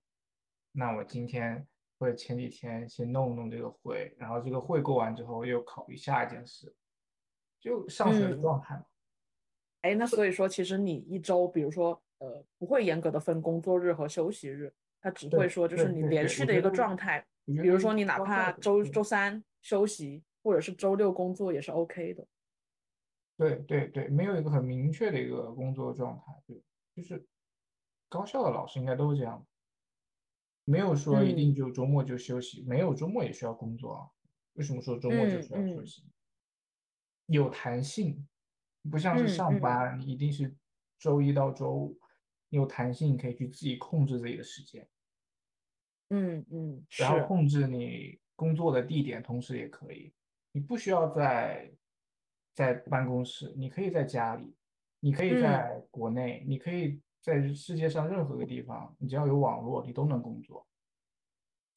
[0.73, 1.65] 那我今天
[1.97, 6.75] 或者前几天先弄弄这个会，然后这个会过完之后又考虑下一件事，
[7.61, 8.85] 就上学的状态嘛。
[9.85, 20.23] 哎，那所以说，其实你一周，比如说，呃，不会严格的分工作日和休息日，他只会说就是你连续的一个状态，比如说你哪怕周周三休息。
[20.45, 22.23] 或者是周六工作也是 OK 的，
[23.35, 26.61] 对对对，没有一个很明确的一个工作状态，对，
[26.95, 27.25] 就是
[28.07, 29.43] 高校的老师应该都是这样，
[30.63, 34.07] 没有说一定就周末就休息，没有周末也需要工作啊。
[34.53, 36.05] 为什么说周末就需要休息？
[37.25, 38.27] 有弹性，
[38.89, 40.55] 不像是上班，你一定是
[40.99, 41.99] 周一到周五，
[42.49, 44.87] 有弹性可以去自己控制自己的时间，
[46.09, 50.13] 嗯嗯，然后控制你工作的地点，同时也可以。
[50.51, 51.71] 你不需要在
[52.53, 54.55] 在办公室，你可以在家里，
[54.99, 60.65] 你可以在国内，你可以在世界上任何个地方，你只要有网络，你都能工作。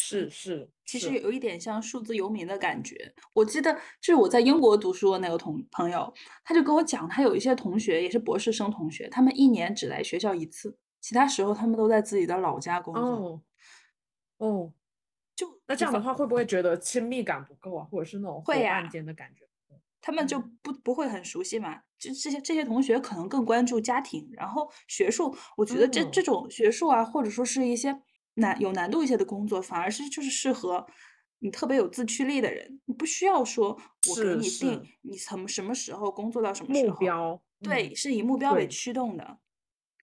[0.09, 3.15] 是是，其实有一点像数字游民的感觉。
[3.33, 6.13] 我记得就是我在英国读书的那个同朋友，
[6.45, 13.03] 他就跟我讲，他有一些同学也是博士生同学，他们一年只来学校一次，其他时候他们都在自己的老家工作。
[13.03, 13.43] 哦，
[14.39, 14.73] 哦。
[15.37, 19.45] 就那这样的话，会不会觉得亲密感不够啊，或者是那种会伴间的感觉？
[20.01, 21.77] 他们就不不会很熟悉嘛？
[21.99, 25.37] 就这些这些同学可能更关注家庭，然后学术。
[25.57, 28.01] 我觉得这这种学术啊，或者说是一些
[28.39, 30.87] 难有难度一些的工作，反而是就是适合
[31.41, 32.81] 你特别有自驱力的人。
[32.87, 39.39] 你不需要说我给你定你什么什么时候工作到什么时候目标，对，是以目标为驱动的，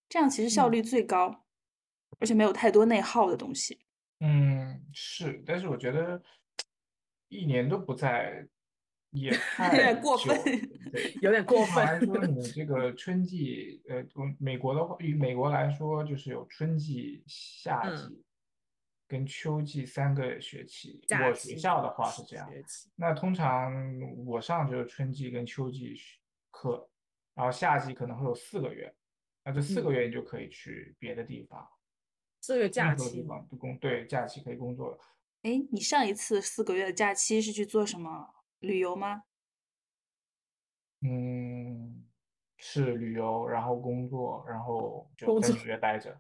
[0.07, 1.45] 这样其实效率最高，
[2.19, 3.79] 而且没有太多内耗的东西。
[4.19, 6.21] 嗯，是，但是我觉得
[7.27, 8.47] 一年都不在
[9.15, 10.37] 也 太过分，
[10.91, 11.83] 对，有点过分。
[11.85, 14.03] 来说，你 这个春季，呃，
[14.39, 18.23] 美国的话，与美国来说，就是有春季、夏季
[19.07, 21.01] 跟秋季三个学期。
[21.09, 22.49] 我学校的话是这样，
[22.95, 23.73] 那通常
[24.25, 25.95] 我上就是春季跟秋季
[26.51, 26.89] 课，
[27.33, 28.93] 然后夏季可能会有四个月，
[29.43, 31.67] 那这四个月你就可以去别的地方。
[32.41, 34.97] 四个月假期嘛，不工对假期可以工作。
[35.41, 39.23] 哎，你上一次四个月的假期是去做什么旅游吗？
[41.01, 42.05] 嗯，
[42.57, 46.19] 是旅游，然后工作，然后就在纽约待着。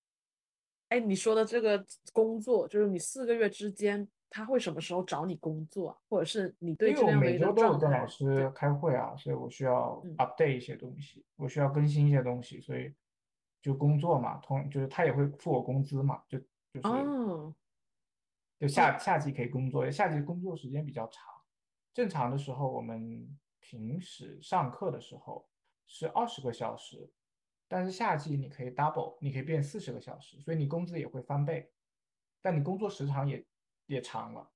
[0.88, 12.94] 哎，你说的这个工作，就是你四个月之间，他会什么时候找你工作，或者是你对这样的一个都有跟老师开会啊，所以我需要 update 一些东西，我需要更新一些东西，所以。
[13.60, 16.80] 就工作嘛，同就是他也会付我工资嘛，就就是，
[18.58, 21.24] 就夏夏季可以工作，夏季工作时间比较长。
[21.94, 25.48] 正常的时候，我们平时上课的时候
[25.86, 27.08] 是二十个小时，
[27.68, 31.72] 但是夏季你可以 double，你可以变四十个小时，所以你工资也会翻倍，
[32.42, 33.46] 但你工作时长也
[33.86, 34.50] 也长了。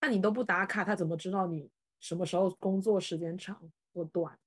[0.00, 4.38] 那你都不打卡，他怎么知道你什么时候工作时间长或短？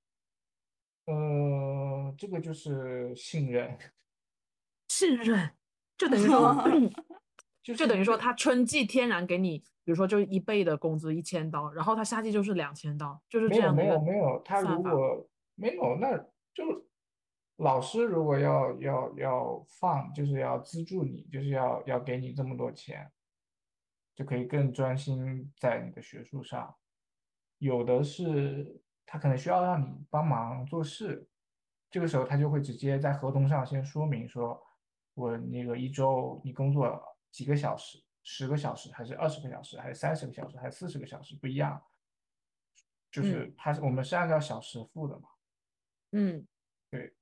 [1.05, 3.77] 呃，这个就是信任，
[4.87, 5.51] 信任
[5.97, 6.53] 就等于说
[7.61, 16.17] 就就等于说，他春季天然给你，比如说就一倍的工资一千刀，然后他夏季就是两千刀，就是这样没有没有没有，他如果没有，那
[16.53, 16.85] 就
[17.57, 23.11] 老师如果要要要放，就是要资助你，就是要要给你这么多钱，
[24.15, 26.73] 就可以更专心在你的学术上。
[27.57, 31.27] 有的是他可能需要让你帮忙做事，
[31.91, 34.57] 这个时候他就会直接在合同上先说明说，
[35.13, 36.85] 我那个一周你工作
[37.31, 41.81] 几个小时，十个小时还是二十个小时，还是三十个小时，还是四十个小时不一样，
[43.11, 45.29] 就是他我们是按照小时付的嘛。
[46.11, 46.47] 嗯，
[46.89, 47.13] 对。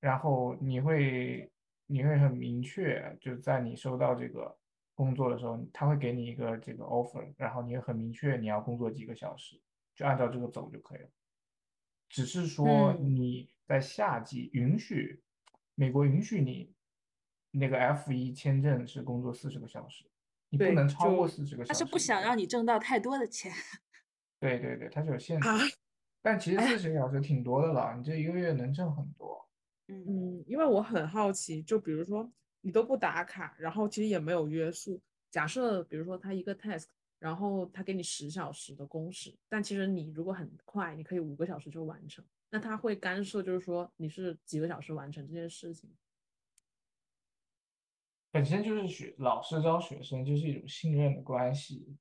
[0.00, 1.52] 然后你会
[1.86, 4.58] 你会很明确，就在你收到这个
[4.94, 9.60] 工作的时候，他会给你一个这个 offer，然后你会很明确你要工作几个小时，
[9.94, 11.10] 就按照这个走就可以了。
[12.08, 15.22] 只是说你在夏季允许，
[15.74, 16.74] 美国允许你
[17.52, 20.04] 那个 F 一签证是工作四十个小时，
[20.50, 21.78] 你不能超过四十个小时。
[21.78, 23.52] 他是不想让你挣到太多的钱。
[24.40, 25.48] 对对对，他是有限制。
[25.48, 25.56] 啊
[26.24, 29.44] 但其实四十个小时挺多的了，你这一个月能挣很多。
[29.88, 35.02] 嗯，因为我很好奇，就比如说你都不打卡，然后其实也没有约束。
[35.32, 36.86] 假设比如说他一个 task，
[37.18, 42.24] 然后他给你十小时的工时，但其实你如果很快，你可以五个小时就完成。
[42.50, 45.90] 那他会干涉，就是说你是几个小时完成这件事情？
[48.32, 51.96] 本身就是学老师招学生就是一种信任的关系，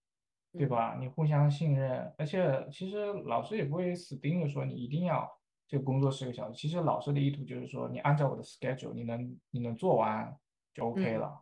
[0.53, 0.97] 对吧？
[0.99, 5.29] 你互相信任，而且其实老师也不会死盯着说你一定要。
[5.67, 10.37] 这个工作十个小时，其实老师的意图就是说，你按照我的 schedule，你能你能做完
[10.73, 11.41] 就 OK 了，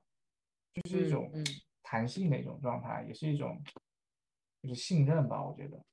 [0.76, 1.32] 就是一种
[1.82, 3.60] 弹性的一种状态，也是一种
[4.62, 5.84] 就是信任吧，我觉得。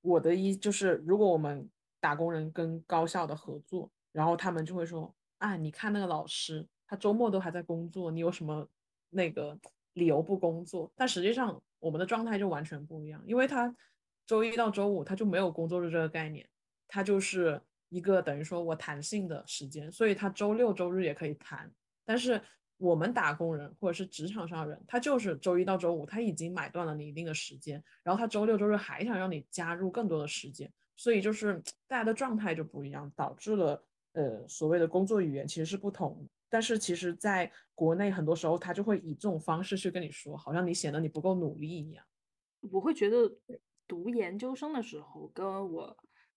[0.00, 8.68] 我的意就是，如果我们打工人跟高校的合作，然后他们就会说，啊，你看那个老师，周末都还在工作，你有什么
[9.10, 9.58] 那个
[9.94, 10.90] 理由不工作？
[10.96, 13.74] 但实际上我们的状态就完全不一样，因为他
[14.26, 16.48] 周一到周五他就没有工作日这个概念。
[16.86, 21.68] 它就是一个等于说我弹性的时间，所以他周六周日也可以弹。
[22.04, 22.40] 但是
[22.76, 36.24] 我们打工人或者是职场上人，他就是周一到周五他已经买断了你一定的时间，然后他周六周日还想让你加入更多的时间，所以就是大家的状态就不一样，导致了呃所谓的工作语言其实是不同。
[36.54, 42.06] 但是其实在国内很多时候他就会以这种方式去跟你说，好像你显得你不够努力一样。
[42.70, 43.36] 我会觉得
[43.88, 45.96] 读研究生的时候跟我。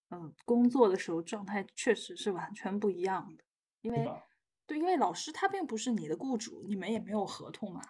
[0.10, 3.44] 嗯，工作的时候状态确实是完全不一样的，
[3.82, 4.10] 因为
[4.66, 7.82] 对，因为老师他并不是你的雇主，你们也没有合同嘛。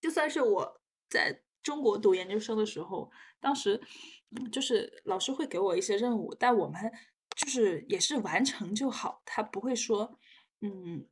[0.00, 3.80] 就算是我在中国读研究生的时候，当时
[4.50, 6.92] 就是老师会给我一些任务，但我们
[7.36, 10.18] 就是也是完成就好，他不会说，
[10.60, 11.06] 嗯，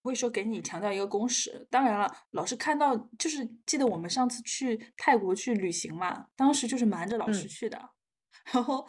[0.00, 1.66] 不会说给你强调一个公式。
[1.70, 7.90] 当然了，老师看到就是记得我们上次去泰国去旅行嘛，当时就是瞒着老师去的。
[8.52, 8.84] 然后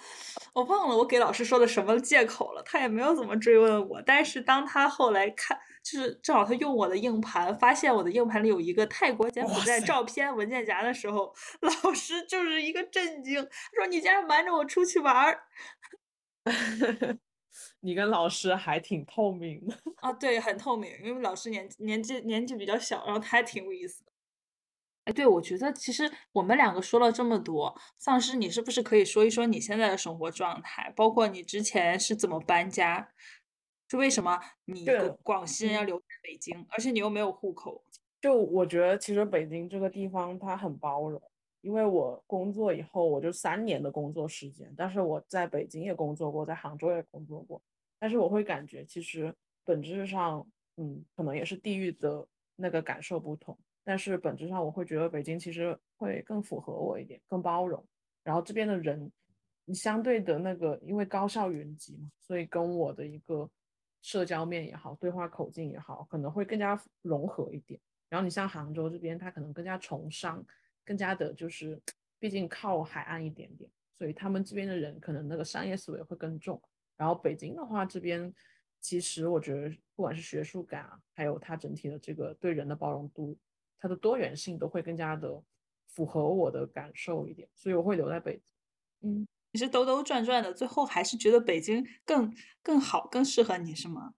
[0.56, 4.02] 我忘了我给老师说的什么借口了，他也没有怎么追问我。
[4.02, 13.36] 但是当他后来看，就是正好他用我的硬盘，发现我的硬盘里有一个泰国柬埔寨照片文件夹的时候，老师就是一个震惊，
[13.76, 15.44] 说：“你竟然瞒着我出去玩儿！”
[17.82, 24.12] 你跟老师还挺透明的 啊，对，很透明，因为老师年年纪年纪比较小，然后他还挺有意思的。
[25.06, 30.92] 哎，对，我觉得其实我们两个说了这么多，丧尸，你是不是可以说一说你现在的生活状态？
[30.96, 33.10] 包括你之前是怎么搬家？
[33.90, 34.88] 是为什么你
[35.22, 37.84] 广西人要留在北京，而且你又没有户口？
[38.22, 41.22] 就我觉得，其实北京这个地方它很包容，
[41.64, 47.62] 因为我工作以后，我就三年的工作时间，但是我在北京也工作过，在杭州也工作过，
[47.98, 50.46] 但是我会感觉，其实本质上，
[50.76, 53.58] 嗯，可能也是地域的那个感受不同。
[53.86, 57.82] 但是本质上，我会觉得北京其实会更符合我一点，更包容。
[58.26, 59.10] 然后这边的人，
[59.64, 63.50] 你相对的那个，因为高校云集嘛，所以跟我的一个
[64.02, 67.80] 社交面也好，对话口径也好，可能会更加融合一点。
[68.10, 70.46] 然后你像杭州这边，它可能更加崇商，
[70.86, 71.82] 更加的就是，
[72.20, 76.62] 毕竟靠海岸一点点，所以他们这边的人可能那个商业思维会更重。
[76.98, 78.34] 然后北京的话，这边
[78.80, 83.38] 其实我觉得，不管是学术感啊，还有它整体的这个对人的包容度。
[83.80, 85.44] 它的多元性都会更加的
[85.88, 88.56] 符合我的感受一点，所以我会留在北京。
[89.02, 94.14] 嗯，你是兜兜转转的，最后还是觉得北京更更好，更适合你是吗？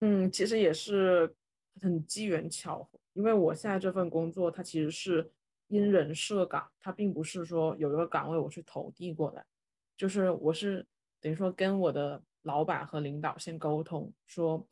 [0.00, 1.34] 嗯，其实也是
[1.80, 5.30] 很机缘巧合，因为我现在这份工作它其实是
[5.68, 9.44] 因人设岗，它并不是说有一个岗位我去投递过来，
[9.96, 10.86] 就是我是
[11.20, 14.66] 等于说跟我的老板和领导先沟通，说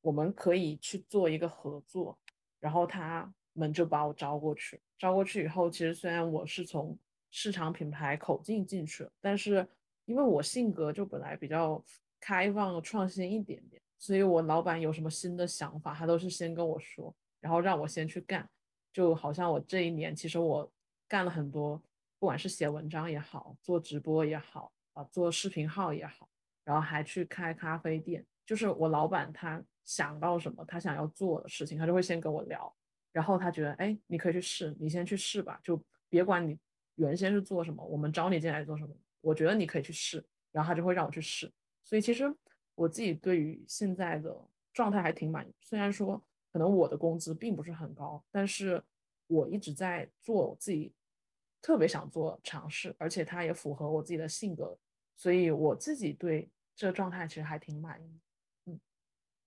[0.00, 2.18] 我们可以去做一个合作。
[2.58, 6.98] 然后他们就把我招过去，招过去以后，其实虽然我是从
[7.30, 9.64] 市场品牌口径进去，但是
[10.06, 11.80] 因为我性格就本来比较
[12.18, 18.48] 开放、创新一点点，所以我老板有什么新的想法，他都是先跟我说，然后让我先去干。
[18.92, 20.72] 就好像我这一年，其实我
[21.06, 21.76] 干了很多，
[22.18, 26.26] 不管是写文章也好，做直播也好，啊，做视频号也好，
[26.64, 28.24] 然后还去开咖啡店。
[28.46, 32.74] 就是我老板他想到什么，他想要做的事情，他就会先跟我聊，
[33.12, 35.78] 然后他觉得，哎，你可以去试，你先去试吧，就
[36.08, 36.58] 别管你
[36.94, 41.52] 原先是做什么，我们招你进来做什么，我觉得你可以去试，然后他就会让我去试。
[41.84, 42.34] 所以其实
[42.74, 44.34] 我自己对于现在的
[44.72, 46.26] 状态还挺满意，虽然说。
[46.56, 48.82] 可能我的工资并不是很高，但是
[49.26, 50.90] 我一直在做我自己
[51.60, 54.78] 特别想做尝试，而且它也符合我自己的性格，
[55.14, 58.18] 所以我自己对这个状态其实还挺满意。
[58.64, 58.80] 嗯，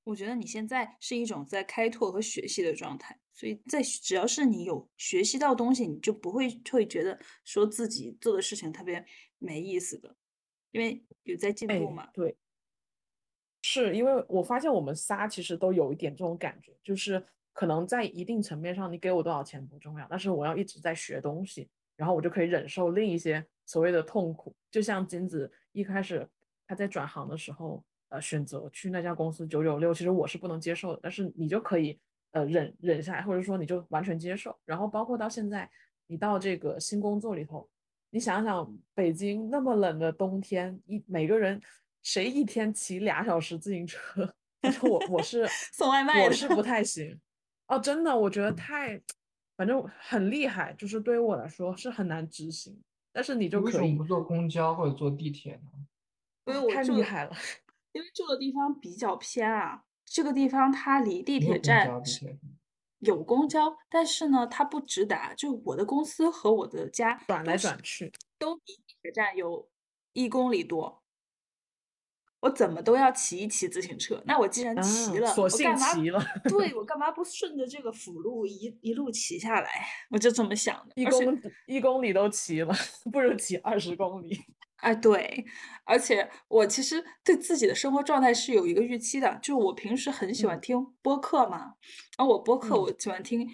[0.03, 9.03] 我觉得你现在是一种在开拓和学习的状态，所以在只要是你有学习到东西，你就不会会觉得说自己做的事情特别
[9.39, 10.15] 没意思的，
[10.69, 12.11] 因为有在进步嘛。
[12.13, 12.37] 对。
[13.71, 24.55] 是因为我发现我们仨其实都有一点这种感觉，就是可能在一定层面上，你给我多少钱不重要，但是我要一直在学东西，然后我就可以忍受另一些所谓的痛苦。
[24.71, 26.27] 就像金子一开始
[26.67, 31.99] 他在转行的时候，呃，选择去那家公司九九六，其实我是不能接受的，但是你就可以
[32.31, 34.57] 呃忍忍下来，或者说你就完全接受。
[34.65, 35.69] 然后包括到现在，
[36.07, 37.69] 你到这个新工作里头，
[38.09, 41.61] 你想想北京那么冷的冬天，一每个人。
[42.03, 44.33] 谁一天骑俩小时自行车？
[44.83, 47.19] 我我是 送外卖，我是不太行。
[47.67, 49.01] 哦，真的，我觉得太，
[49.55, 52.79] 反正很厉害，就是对于我来说是很难执行。
[53.11, 55.71] 但是你就可以为什么不坐公交或者坐地铁呢？
[56.45, 57.35] 因为我太厉害了，
[57.91, 59.83] 因为住的地方比较偏啊。
[60.05, 61.87] 这个地方它离地铁站
[62.99, 65.33] 有公交，但是呢，它不直达。
[65.35, 69.69] 就我的公司和我的家转来转去，都离地铁站有
[70.13, 71.03] 一公里多。
[72.41, 76.23] 我怎么都要骑一骑自行车，那我既然骑了，我干嘛？
[76.43, 79.69] 对 我干嘛不顺着这个辅路一一路骑下来？
[80.09, 80.93] 我就这么想的。
[80.95, 82.73] 一公一公里都骑了，
[83.11, 84.39] 不如骑二十公里。
[84.77, 85.45] 哎， 对，
[85.83, 91.73] 而且我其实对自己的生活状态是有一个预期的，就是我平时很喜欢听播客嘛，
[92.17, 93.45] 然后我播客我喜欢听。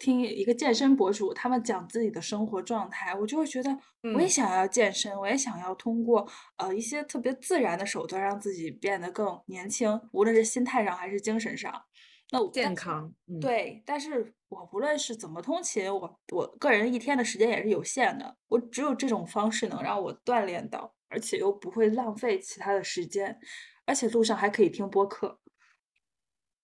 [0.00, 3.70] 听一个健身博主，他们讲自己的生活状态，我就会觉得
[4.14, 6.26] 我也想要健身，我也想要通过
[6.56, 11.84] 呃一些特别自然的手段让自己变得更年轻，无论是心态上还是精神上。
[12.30, 23.38] 那我健康对，但是我无论是怎么通勤，我我个人一天的时间也是有限的，我只有这种方式能让我锻炼到，而且又不会浪费其他的时间，
[23.84, 25.38] 而且路上还可以听播客。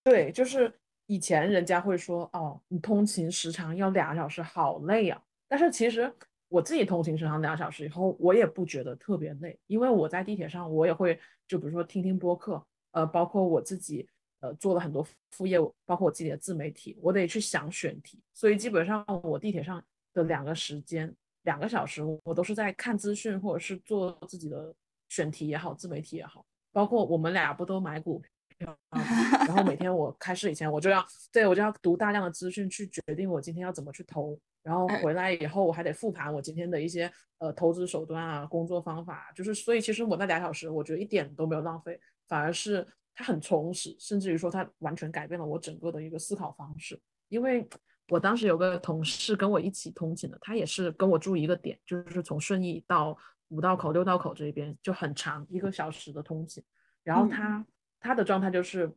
[0.02, 0.80] 对，就是。
[1.06, 5.22] 以前人家会说，哦，你通勤时长要俩小时，好累啊。
[5.48, 6.12] 但是其实
[6.48, 14.08] 我自己通勤时长两小时以后，我也不觉得特别累，因为我在地铁上，我也会就比如说听听播客，呃，包括我自己
[14.40, 19.82] 呃做了很多副业，包括我自己的自媒体，我得去想选题，所以基本上我地铁上
[20.12, 24.74] 的两个时间，两个小时，我都是在看资讯或者是做自己的
[25.08, 28.20] 选题也好，自媒体也好，包括我们俩不都买股
[28.58, 28.76] 票。
[29.46, 47.00] 然后每天我开市以前，我就要对我就要读大量的资讯去决定我今天要怎么去投，然后回来以后我还得复盘我今天的一些呃投资手段啊、工作方法，就是所以其实我那俩小时我觉得一点都没有浪费，反而是它很充实，甚至于说它完全改变了我整个的一个思考方式。
[47.28, 47.68] 因为
[48.08, 53.16] 我当时有个同事跟我一起通勤的，他也是跟我住一个点，就是从顺义到
[53.48, 56.64] 五道口、六道口这边就很长一个小时的通勤，
[57.04, 57.64] 然后他。
[58.00, 58.90] 他的状态就是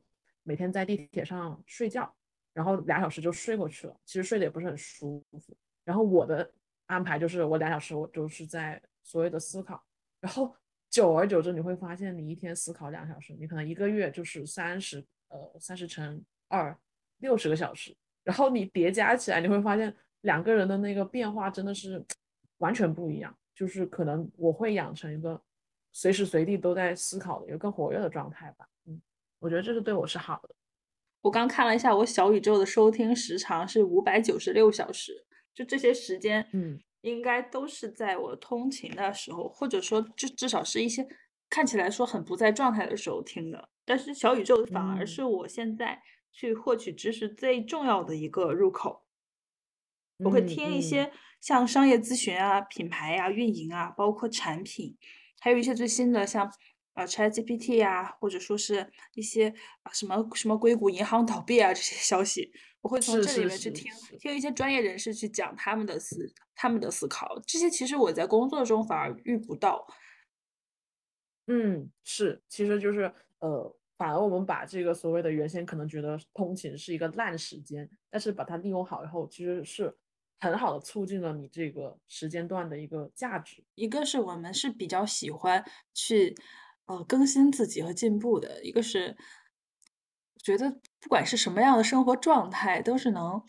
[0.43, 2.13] 每天在地铁上睡觉，
[2.53, 3.95] 然后俩小时就睡过去了。
[4.05, 5.55] 其实睡得也不是很舒服。
[5.83, 6.51] 然后我的
[6.85, 9.83] 安排就是我俩小时我就是在所谓的思考。
[10.19, 10.55] 然后
[10.89, 16.77] 久而久之你会发现，你一天思考两小时，你可能一个月就是三十呃三十乘二
[17.19, 17.95] 六十个小时。
[18.23, 22.03] 然后你叠加起来，你会发现两个人的那个变化真的是
[22.57, 23.35] 完全不一样。
[23.55, 25.41] 就是可能我会养成一个
[25.99, 28.65] 随时随地都在思考的一个更活跃的状态吧。
[28.87, 29.01] 嗯
[29.39, 30.55] 我觉得这是对我是好的。
[31.21, 41.05] 我刚看了一下，我小宇宙的收听时长是五百九十六小时，就这些时间，嗯，应该都是在我通勤的时候，或者说至至少是一些
[41.49, 43.67] 看起来说很不在状态的时候听的。
[43.83, 49.03] 但是小宇宙反而是我现在去获取知识最重要的一个入口。
[50.23, 54.97] 我会听一些像商业咨询啊、品牌啊、运营啊，包括产品，
[55.39, 56.51] 还有一些最新的像。
[56.93, 59.47] 啊，ChatGPT 呀，或者说是一些
[59.83, 66.17] 啊什么什么硅谷银行倒闭啊这些消息，我会从这里面去听听一些专业人士去讲他们的思
[66.55, 67.39] 他们的思考。
[67.47, 69.87] 这些其实我在工作中反而遇不到。
[71.47, 79.95] 嗯，是，其实就是呃，反而我们把这个所谓的原先可能觉得通勤是一个烂时间，但是把它利用好以后，其实是
[80.39, 83.63] 很好的促进了你这个时间段的一个价值。
[83.75, 85.63] 一个是我们是比较喜欢
[85.93, 86.35] 去
[86.85, 89.15] 呃更新自己和进步的，一个是
[90.41, 90.69] 觉得
[90.99, 93.43] 不管是什么样的生活状态，都是能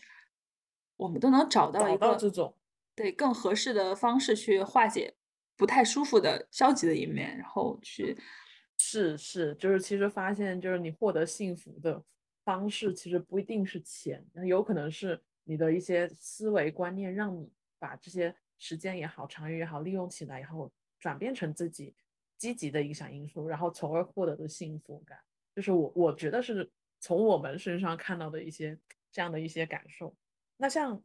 [0.97, 2.55] 我们都能找到一个这种
[2.95, 5.15] 对更合适的方式去化解。
[5.57, 8.17] 不太舒服的消极的一面，然后去
[8.79, 12.03] 是是，就是其实发现，就是你获得幸福的
[12.43, 21.95] 方式，其实不一定是钱，有可能是你的一些思维观念，让你把这些时间也好，长远也好，利用起来以后，转变成自己
[22.37, 25.19] 积极的影响因素，然后从而获得的幸福感，
[25.55, 26.69] 就是我我觉得是
[26.99, 28.77] 从我们身上看到的一些
[29.11, 30.15] 这样的一些感受。
[30.57, 31.01] 那像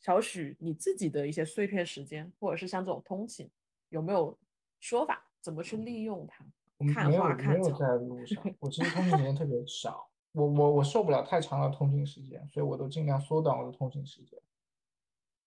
[0.00, 3.50] 小许你自己的一些碎片时间，或者是像这种通勤。
[3.90, 4.36] 有没有
[4.80, 6.44] 说法怎么去利用它？
[6.92, 7.68] 看花看草。
[7.68, 10.10] 没有在路上，我其实通勤时间特别少。
[10.36, 14.38] 我我我受不了太长的通勤时间，所以我都尽量缩短我的通勤时间。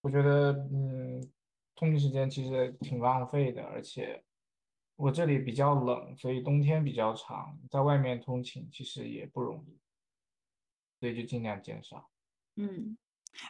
[0.02, 1.22] 我觉得，嗯，
[1.76, 4.24] 通勤时间其实挺浪费的，而且
[4.96, 9.78] 我这里比较冷，所以冬天比较长，在外面通勤其实也不容易，
[11.00, 12.10] 所以就尽量减少。
[12.56, 12.98] 嗯，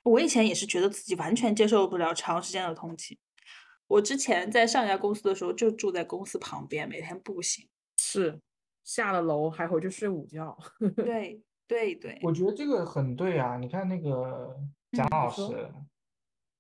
[0.04, 3.18] 我以前也是觉得自己完全接受不了长时间的通勤。
[3.88, 7.70] 我之前在上一家公司的时候，就住在公司旁边，每天步行。
[7.98, 8.42] 是，
[8.84, 10.58] 下了楼还回去睡午觉。
[10.96, 13.58] 对 对对，我觉得这个很对啊！
[13.58, 14.58] 你看那个
[14.92, 15.72] 蒋老师，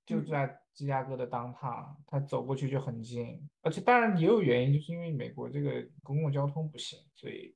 [0.06, 3.40] 就在芝加哥的当趟，他走过去就很近。
[3.62, 7.56] 而且当然也有原因，就是因为美国这个公共交通不行，所以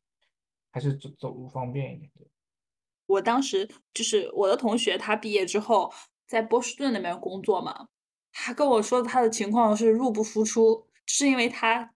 [0.72, 2.12] 还是走走路方便一点。
[2.18, 2.28] 对
[3.06, 5.94] 我当时就是我的同学，他毕业之后
[6.26, 7.90] 在波士顿那边工作嘛。
[8.32, 11.94] 他跟我说他的情况是入不敷出，是因为他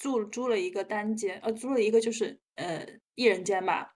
[0.00, 2.84] 租租了一个单间，呃，租了一个就是呃
[3.14, 3.94] 一人间吧，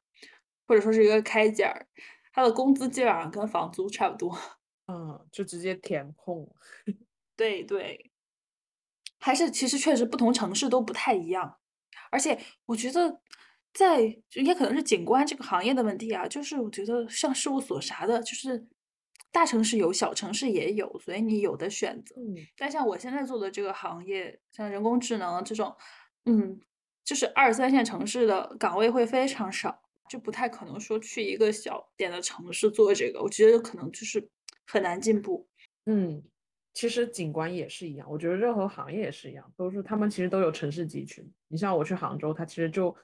[0.69, 1.89] 或者说是一个开间儿，
[2.33, 4.39] 他的工资基本上跟房租差不多，
[4.87, 6.47] 嗯，就直接填空。
[7.37, 8.13] 对对，
[9.19, 11.59] 还是其实确实不同城市都不太一样，
[12.13, 13.21] 而且我觉得
[13.73, 14.03] 在
[14.35, 18.69] 也可能是景观这个行业的问题啊，就是我觉得像事务所啥的，就是。
[19.35, 22.14] 大城市有，小城市也有，所以你有的选择。
[22.16, 25.74] 嗯，但像我现在做的这个行业，像人工智能这种，
[26.26, 26.61] 嗯，
[27.03, 33.20] 就是二三线城市的岗位会非常少，就不太可能说去一个小点的城市做这个。
[33.20, 34.30] 我觉得可能就是
[34.68, 35.45] 很难进步。
[35.87, 36.22] 嗯，
[36.72, 41.28] 其实景观也是一样，我觉得任何行业也是一样，都是他们其实都有城市集群。
[41.49, 42.95] 你像我去杭州，它其实就，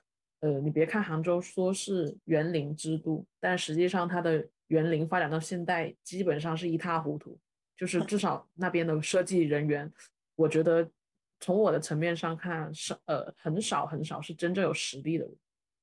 [0.40, 4.48] 呃，你别看杭州说是园林之都，但实际上它的。
[4.70, 7.36] 园林发展到现在，基本上是一塌糊涂。
[7.76, 9.92] 就是至少那边的设计人员，
[10.36, 10.88] 我觉得
[11.40, 15.34] 从我的层面上看，是呃很少很少是真正有实力的人。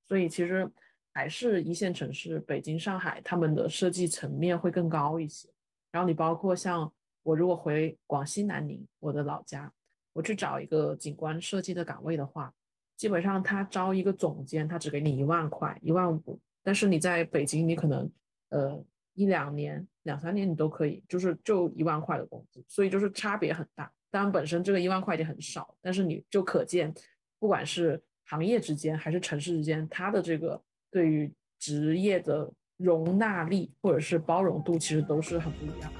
[0.07, 0.65] 所以其实
[1.13, 5.49] 还是一线城市，北京、上海，他们的设计层面会更高一些。
[5.91, 6.89] 然后你包括像
[7.23, 9.69] 我如果回广西南宁，我的老家，
[10.13, 12.53] 我去找一个景观设计的岗位的话，
[12.97, 16.37] 基本上他招一个总监，他只给你一万块、一万五。
[16.61, 18.11] 但是你在北京，你可能。
[18.49, 18.81] 呃，
[19.13, 23.91] 一两年、两三年你都可以，就是就一万块的工资，所以就是差别很大。
[24.09, 26.93] 当然，本身这个一万块钱很少，但是你就可见，
[27.39, 31.29] 不管是行业之间还是城市之间，它的这个对于
[31.59, 35.91] 职业的容纳力或者是包容度，其实都是很不一样。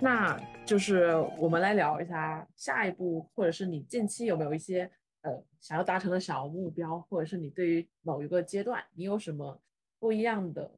[0.00, 4.90] 那就是我们来聊一下下一步，或者是你近期有没有一些。
[5.22, 9.60] 呃，想要达成的小目标，或者是你对于某一个阶段，你有什么
[9.98, 10.70] 不一样的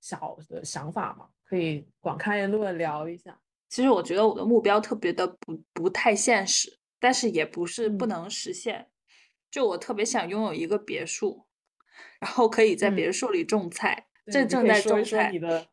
[0.00, 1.28] 小的想法吗？
[1.44, 3.38] 可以广开言论聊一下。
[3.68, 8.88] 其实我觉得我的目标特别的不不太现实，但是也不是不能实现。
[9.50, 11.44] 就我特别想拥有一个别墅，
[12.20, 14.06] 然后可以在别墅里种菜。
[14.32, 15.30] 这正在种菜。
[15.30, 15.66] 你的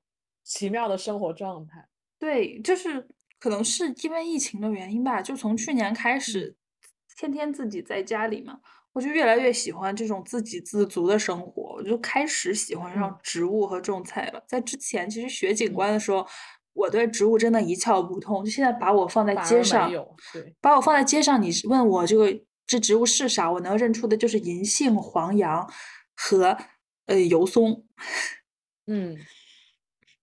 [0.43, 1.88] 奇妙的生活状态。
[2.20, 3.07] 对，就是
[3.41, 6.55] 可能是因为疫情的原因吧，就从去年开始。
[7.17, 8.59] 天天自己在家里嘛，
[8.93, 14.43] 我就越来越喜欢这种自给自足的生活，我就开始喜欢上植物和种菜了。
[14.47, 16.25] 在之前，其实学景观的时候，
[16.73, 18.45] 我对植物真的一窍不通。
[18.45, 19.91] 就现在把我放在街上，
[20.33, 22.31] 对，把我放在街上，你问我这个
[22.67, 25.67] 这植物是啥，我能认出的就是银杏、黄杨
[26.15, 26.57] 和
[27.07, 27.85] 呃油松。
[28.87, 29.17] 嗯，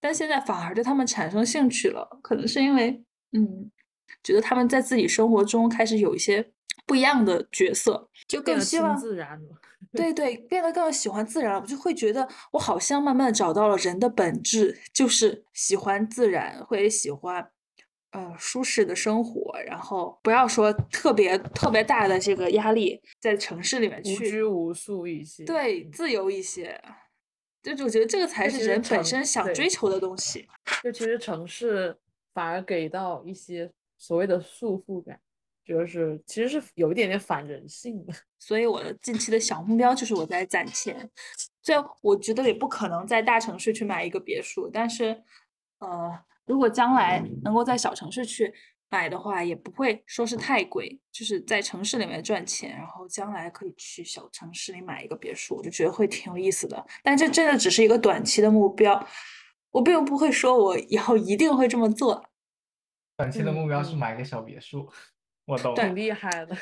[0.00, 3.70] 但现在反而对它们产生兴趣了，可能是因为嗯，
[4.22, 6.52] 觉得他们在自己生活中开始有一些。
[6.86, 9.48] 不一样的角色，就更希望自然了。
[9.92, 11.60] 对对，变得更喜欢自然了。
[11.60, 17.46] 我就会觉得，我好像慢慢的找到了人的本质，就是喜欢自然，会喜欢
[18.12, 26.80] 呃舒适的生活，然后不要说特别特别大的这个压力，在城市里面去无拘无束一些，对，自由一些。
[27.62, 30.48] 就我觉得这个才是人本身想追求的东西。
[30.82, 31.94] 就其实城市
[32.32, 35.20] 反而给到一些所谓的束缚感，
[35.64, 38.12] 就是其实是有一点点反人性的。
[38.38, 41.10] 所以我的近期的小目标就是我在攒钱。
[41.62, 45.22] 所以我觉得也不可能在大城市去买一个别墅，但是，
[45.80, 48.50] 呃，如果将来能够在小城市去
[48.88, 50.98] 买的话，也不会说是太贵。
[51.12, 56.82] 就是在城市里面赚钱，然后将来可以去小城市里买一个别墅，我就觉得会挺有意思的。
[57.02, 59.06] 但这真的只是一个短期的目标，
[59.70, 62.24] 我并不会说我以后一定会这么做。
[63.16, 64.90] 短期的目标是买个小别墅，
[65.44, 66.56] 我懂，挺厉害的，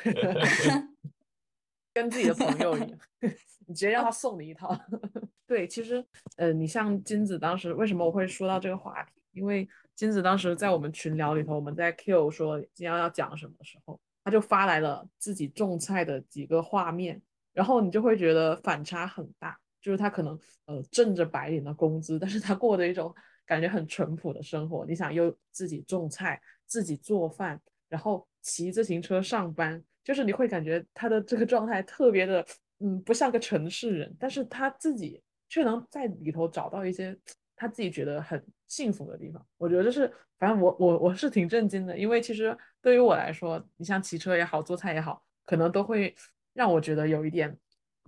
[1.92, 2.98] 跟自己的朋友一样。
[3.68, 4.78] 你直接让他送你一套。
[5.46, 6.04] 对，其实，
[6.36, 9.12] 呃，你像金子当时为什么我会说到这个话题？
[9.32, 17.20] 因为金子当时在我们群聊里头，我们在 Q 说今天要讲什么的时候，他就发来了自己种菜的几个画面，
[17.52, 19.59] 然后你就会觉得反差很大。
[19.87, 23.14] 就是他可能呃挣着白领的工资，但是他过的一种
[23.47, 24.84] 感觉很淳朴的生活。
[24.84, 32.45] 你想又自己种菜、自己做饭，然后骑自行车上班，就是你会感觉他的这个状态特别的。
[32.80, 37.16] 嗯，不像个城市人，但是他自己却能在里头找到一些
[37.57, 39.43] 他自己觉得很幸福的地方。
[39.57, 46.14] 我觉得这是，反正我我我是挺震惊的，因为其实对于我来说，你像骑车也好，做菜也好，可能都会
[46.53, 47.57] 让我觉得有一点，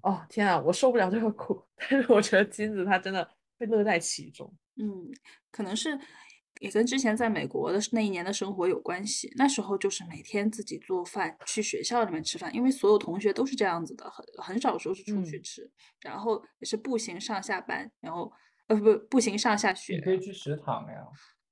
[0.03, 1.63] 哦天啊，我受不了这个苦。
[1.91, 3.29] 但是我觉得金子他真的
[3.59, 4.53] 会乐在其中。
[4.77, 5.09] 嗯，
[5.51, 5.99] 可能是。
[6.61, 9.33] 也跟之前在美国的那一年的生活有关系。
[9.37, 15.71] 那时候就是每天自己做饭，去学校里面吃饭，因为所有同学都是这样子的，很很少说是出去吃。
[16.01, 18.33] 然后也是步行上下班，然后
[18.67, 19.95] 呃不步行上下学。
[19.95, 21.07] 你可以去食堂呀。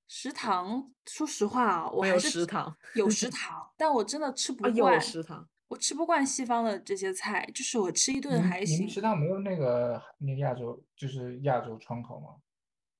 [0.08, 4.74] 食堂，说实话啊，我有食堂，有 食堂，但我真的吃不惯。
[4.74, 8.88] 有食堂，我吃不惯西方的这些菜，就是我吃一顿还行。
[8.88, 12.36] 食堂没有那个那个亚洲，就是亚洲窗口吗？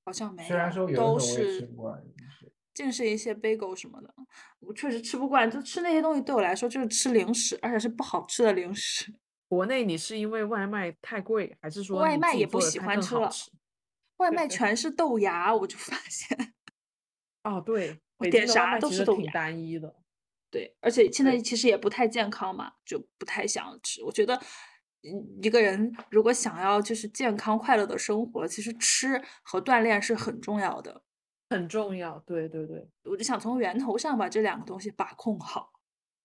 [0.05, 1.69] 好像没有，都是
[2.75, 4.15] 尽是一些 bagel 什么的，
[4.61, 5.51] 我确实吃不惯。
[5.51, 9.13] 就吃那些东西对我来说就是吃零食，而且是不好吃的零食。
[9.49, 13.31] 国内你是因为外卖太贵，还是说外卖也不喜欢吃了？
[14.19, 16.55] 外卖全是豆芽，我就发现。
[17.45, 18.01] 哦，对，
[18.31, 19.95] 点啥都是豆芽，单一的。
[20.57, 24.03] 对，而且现在其实也不太健康嘛，就不太想吃。
[24.03, 24.41] 我觉得。
[25.41, 31.05] 一个人如果想要就是健康快乐的生活，其实吃和锻炼是很重要的，
[31.49, 32.19] 很重要。
[32.27, 35.71] 对对对，我就想从源头上把这两个东西把控好，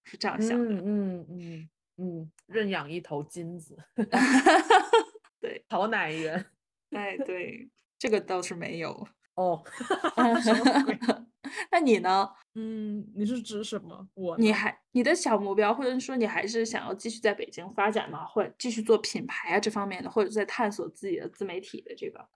[0.03, 0.73] 是这样想的。
[0.73, 3.77] 嗯嗯嗯嗯，认养一头金子
[5.39, 6.43] 对，好奶源。
[6.89, 7.69] 哎，对，
[7.99, 9.07] 这个倒是没有。
[9.35, 9.63] 哦，
[11.71, 12.29] 那你呢？
[12.55, 14.07] 嗯，你是指什么？
[14.13, 18.25] 我你还你的小目标，或者说你还是想要继续在北京发展吗？
[18.25, 22.27] 或者继续做品牌啊这方面的，或者在探索自己的自媒体的这个？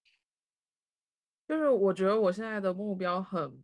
[1.47, 3.63] 就是我觉得我现在的目标很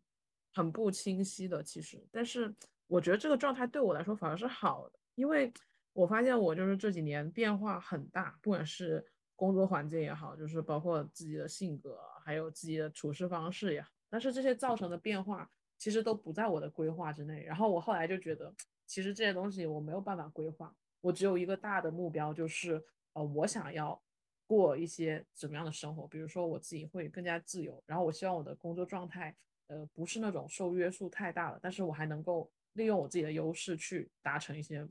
[0.54, 2.54] 很不清晰的，其实，但是
[2.88, 5.52] 我觉得这个状态对我来说反而是好的，因为
[5.94, 9.04] 我发现我就是这几年变化很大，不管是
[9.42, 11.98] 工作环境也好，就是包括自己的性格。
[12.24, 17.42] 还有自己的处事方式呀，但是这些造成的变化其实都不在我的规划之内。
[17.44, 18.54] 然后我后来就觉得，
[18.86, 20.72] 其实这些东西我没有办法规划，
[21.02, 22.80] 我只有一个大的目标，就是
[23.14, 24.00] 呃，我想要
[24.46, 26.08] 过一些怎么样的生活。
[26.08, 29.36] 比如说我自己会更加自由，然后我希望我的工作状态
[29.66, 34.88] 呃不是那种受约束太大了，但是我还能够利用我自己的优势去达成一些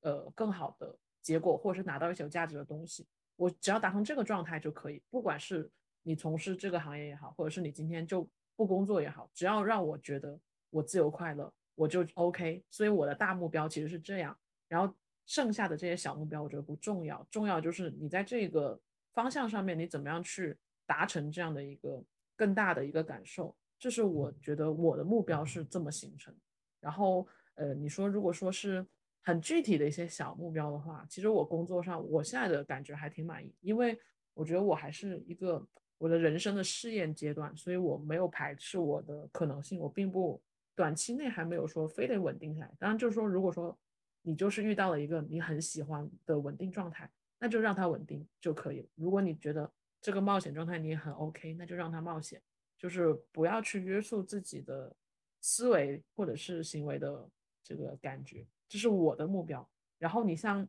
[0.00, 3.06] 呃更好的结果，或者是拿到一些有价值的东西。
[3.42, 5.70] 我只要达成这个状态就可以，不管是。
[6.04, 10.36] 你从事这个行业也好，或者是你今天就不工作也好，只要让我觉得
[10.68, 12.60] 我自由快乐，我就 OK。
[12.68, 14.36] 所以我的大目标其实是这样，
[14.66, 14.92] 然后
[15.26, 18.76] 剩下的这些小目标我觉得不重要，重要就是你在这个
[19.12, 22.02] 方向上面你怎么样去达成这样的一个
[22.34, 26.34] 更大的一个感受，这是我觉得我的目标是这么形成。
[26.80, 27.24] 然后
[27.54, 28.84] 呃，你说如果说是
[29.22, 33.98] 很具体的一些小目标的话，其实我工作上我现在的感觉还挺满意，因为
[34.34, 35.66] 我觉得我还是一个。
[35.98, 40.42] 我的人生的试验阶段，所以我没有排斥我的可能性，我并不
[40.74, 42.72] 短期内还没有说非得稳定下来。
[42.76, 43.78] 当然，就是说，如果说
[44.22, 47.08] 你就是遇到了一个你很喜欢的稳定状态，
[47.38, 48.84] 那就让它稳定就可以。
[48.96, 49.70] 如果你觉得
[50.00, 52.42] 这个冒险状态你也很 OK，那就让它冒险，
[52.76, 54.92] 就是不要去约束自己的
[55.40, 57.30] 思维或者是行为的
[57.62, 59.68] 这个感觉，这是我的目标。
[59.98, 60.66] 然后你像，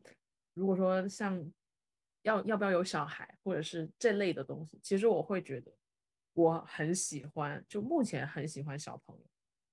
[0.52, 1.50] 如果说像。
[2.22, 4.80] 要要不要有小孩，或者是这类的东西？
[4.82, 5.70] 其实我会觉得，
[6.32, 9.22] 我很喜欢，就目前很喜欢小朋友，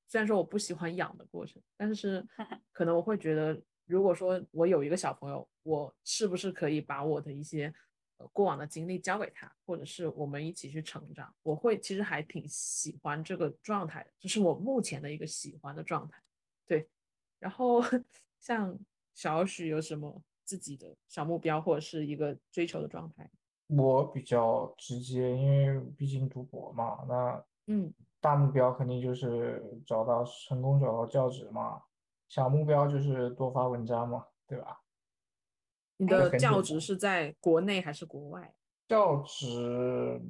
[0.09, 2.21] 虽然说我不喜欢养的过程，但是
[2.73, 7.73] 可能我会觉得，如果说我有一个小朋友，我是不是可以把我的一些
[8.17, 11.33] 呃过往的经历交给他，或者是我们一起去成长？
[11.43, 16.21] 我会其实还挺喜欢这个状态的，这是我目前的一个喜欢的状态。
[16.67, 16.89] 对，
[17.41, 17.81] 然后
[18.39, 18.77] 像
[19.15, 23.29] 小许有什么自己的小目标或者是一个追求的状态？
[23.67, 27.93] 我比较直接，因为毕竟读博嘛，那嗯。
[28.19, 31.81] 大目标肯定就是找到成功找到教职嘛，
[32.29, 34.79] 小目标就是多发文章嘛，对吧？
[35.97, 38.53] 你的教职是在国内还是国外？
[38.87, 40.21] 教职，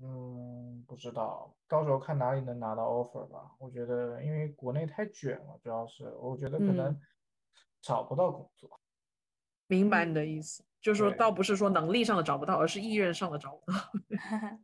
[0.00, 3.50] 嗯，不知道，到时候看哪里能拿到 offer 吧。
[3.58, 6.98] 我觉得因为国内太卷了，主要是我觉得可能
[7.80, 8.70] 找不到工作。
[9.66, 13.78] 明白你的意思，就是说倒不是说能力上的找不到，而是意愿上的找不到。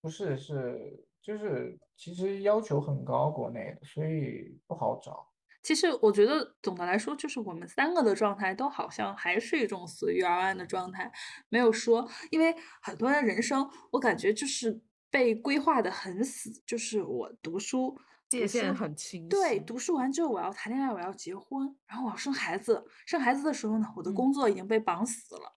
[0.00, 1.06] 不是，是。
[1.22, 5.31] 就是其实要求很高，国内的，所以不好找。
[5.62, 11.10] 其实我觉得总的来说，就是我们三个的状态都好像还是一种随遇而安的状态，
[11.48, 17.96] 没有说，因为很多人人生，我感觉就是被规划的很死，就是我读书
[18.28, 25.56] 界限很清晰，对，读书完之后我要谈恋爱，我要结婚，然后我要生孩子，生孩子的时候呢，我的工作已经被绑死了。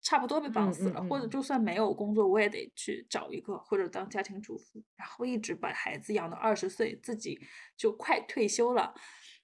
[0.00, 7.38] 差不多被绑死了，或者就算没有工作，我也得去找一个，或者当家庭主妇，然后一直把孩子养到二十岁，自己
[7.76, 8.94] 就快退休了。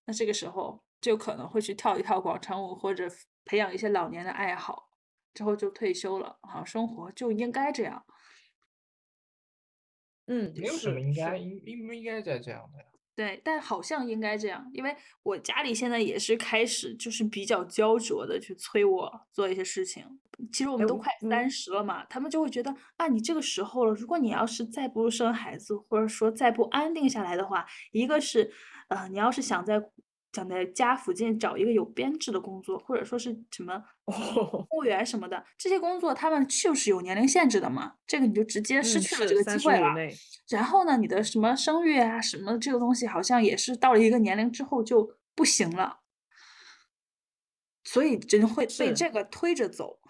[0.07, 3.09] 那这个时候就可能会去跳一跳广场舞，或者
[3.45, 4.91] 培养一些老年的爱好，
[5.33, 6.39] 之后就退休了。
[6.43, 8.05] 好，生活就应该这样。
[10.27, 12.85] 嗯，没有什么应该应应不应该再这样的呀？
[13.15, 20.05] 对，但好像应该这样，因为我家里现在也是开始就是比较焦灼的去催我做一些事情。
[20.53, 28.53] 其实我们都快三十了嘛，他们就会觉得啊，你这个时候了，如果你要是再不生孩子，或者说再不安定下来的话，一个是，
[28.89, 29.91] 呃，你要是想在。
[30.35, 39.95] 想在家附近找一个有编制的工作，或者说是什么公务员什么的，这些工作他们就是有年龄限制的嘛，这个你就直接失去了这个机会了。
[40.49, 46.01] 然后呢，你的什么生育啊什么这个东西，好像也是到了一个年龄之后就不行了，
[47.85, 50.01] 所以人会被这个推着走，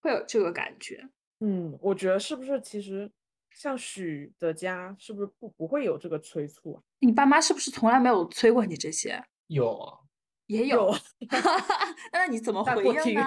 [0.00, 1.10] 会有这个感觉。
[1.38, 3.12] 嗯，我觉得是不是其实
[3.54, 6.82] 像许的家是不是不不会有这个催促啊？
[6.98, 9.22] 你爸妈是不是从来没有催过你这些？
[9.46, 10.00] 有啊，
[10.46, 10.92] 也有，
[12.12, 13.22] 那你怎么回应呢？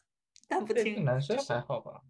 [0.48, 1.04] 但不听。
[1.04, 2.02] 男生还好吧？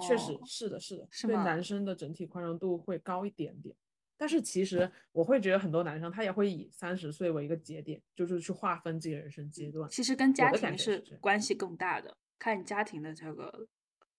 [0.00, 3.74] 确实是的，是的，是对男生的整体宽容度会高一点点。
[4.16, 9.88] 但是其实我会觉得很多男生他也会以三十岁为一个节点，就是去划分自己人生阶段。
[9.88, 13.66] 其实跟家庭是关系更大的，看你家庭的这个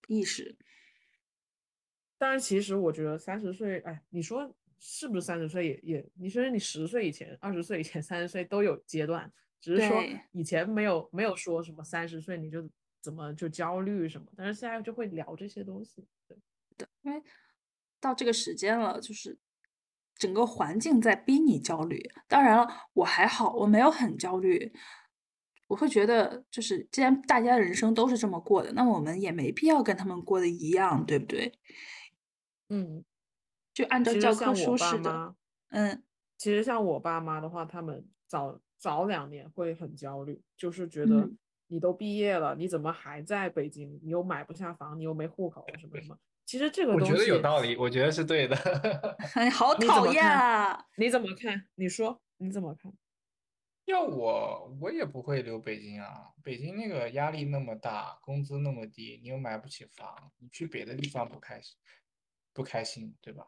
[0.08, 0.58] 意识。
[2.22, 4.54] 当然，其实我觉得三十岁，哎，你说。
[4.84, 6.10] 是不是三十岁也也？
[6.16, 12.68] 你说你十岁以前、二十岁以前、三十岁都有阶段，只是说以前没有没有说什么三十岁你就
[13.00, 16.04] 怎么就焦虑什么，但是现在就会聊这些东西。
[16.28, 16.36] 对
[16.76, 17.22] 对，因为
[18.00, 19.38] 到这个时间了，就是
[20.16, 22.04] 整个环境在逼你焦虑。
[22.28, 24.74] 当然了，我还好，我没有很焦虑。
[25.68, 31.54] 我会觉得，就是既然大家人生都是这么过的，那我们也没必要跟他们过的一样，对不对？
[32.72, 33.06] 嗯。
[33.74, 35.34] 就按照教科书似的，
[35.70, 36.04] 嗯，
[36.38, 41.30] 其实像我爸妈的话，他们早早两年会很焦虑，就是觉得
[41.68, 43.98] 你都毕业了，你怎么还在北京？
[44.04, 46.18] 你又买不下房，你又没户口，什么什么？
[46.46, 48.58] 其实这个东西，我觉得有道理，我觉得是对的。
[49.56, 50.86] 好讨厌啊！
[50.98, 51.66] 你怎么看？
[51.76, 52.92] 你说你怎么看？
[53.86, 56.28] 要我，我也不会留北京啊。
[56.44, 61.78] 北京那个压力那么大，工资那么低，你又买不起房，你去别的地方不开心，
[62.54, 63.48] 不开心，对吧？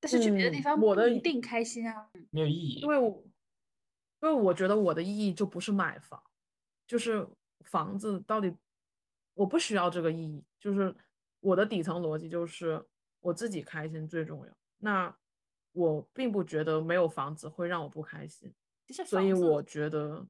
[0.00, 2.80] 但是去别的地方，我的一定开心啊，没有意义。
[2.80, 3.22] 因为我，
[4.22, 6.22] 因为我觉得我的意义就不是买房，
[6.86, 7.28] 就是
[7.64, 8.56] 房子到底
[9.34, 10.94] 我不需要这个意义，就是
[11.40, 12.82] 我的底层逻辑就是
[13.20, 14.56] 我自己开心最重要。
[14.78, 15.14] 那
[15.72, 18.52] 我并不觉得没有房子会让我不开心，
[19.04, 20.26] 所以我觉得，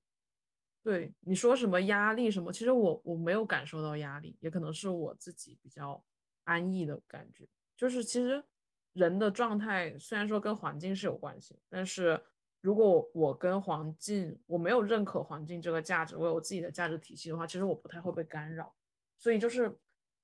[0.83, 6.05] 对你说什么压力什么，其实我我没有感受到压力，也可能是我自己比较
[6.43, 7.49] 安逸的感觉，
[7.81, 8.45] 就是其实。
[8.93, 12.21] 人的状态虽然说跟环境是有关系，但是
[12.61, 18.75] 如果我跟环境我没有认可环境这个价值，我有自己的价值体系的话，其实我不太会被干扰。
[19.17, 19.73] 所以就是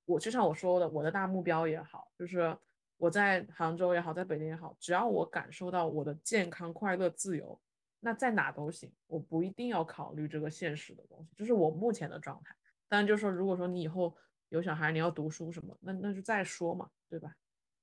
[0.03, 2.55] 我就像我说的，我的大目标也好，就是
[2.97, 7.57] 我在杭州也好，在北京也好，只要我感受到我的健康、快乐、自由，
[8.01, 8.91] 那在哪都行。
[9.07, 12.53] 我不一定要考虑这个现实的东西，这是我目前的状态。
[12.89, 14.13] 当然就是说，如果说你以后
[14.49, 17.33] 有小孩，你要读书什么，那那就再说嘛，对吧？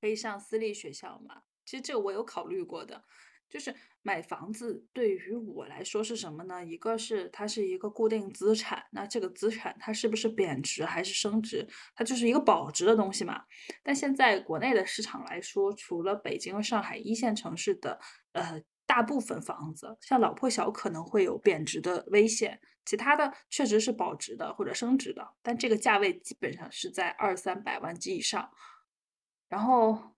[0.05, 1.37] 可以上私立学校嘛？
[1.65, 3.03] 其实这个我有考虑过的，
[3.49, 6.63] 就是买房子对于我来说是什么呢？
[6.63, 13.45] 一个是它是一个固定资产，那这个资产它是不是贬值还是升值，它就是一个保值的东西嘛。
[13.83, 17.99] 但现在国内的市场来说，除了北京、上海一线城市的，
[18.33, 28.51] 呃，大部分房子像老破小可能会有贬值的危险，其他的确实是保值的或者升值的，但这个价位基本上是在二三百万及以上。
[29.55, 30.17] 然后，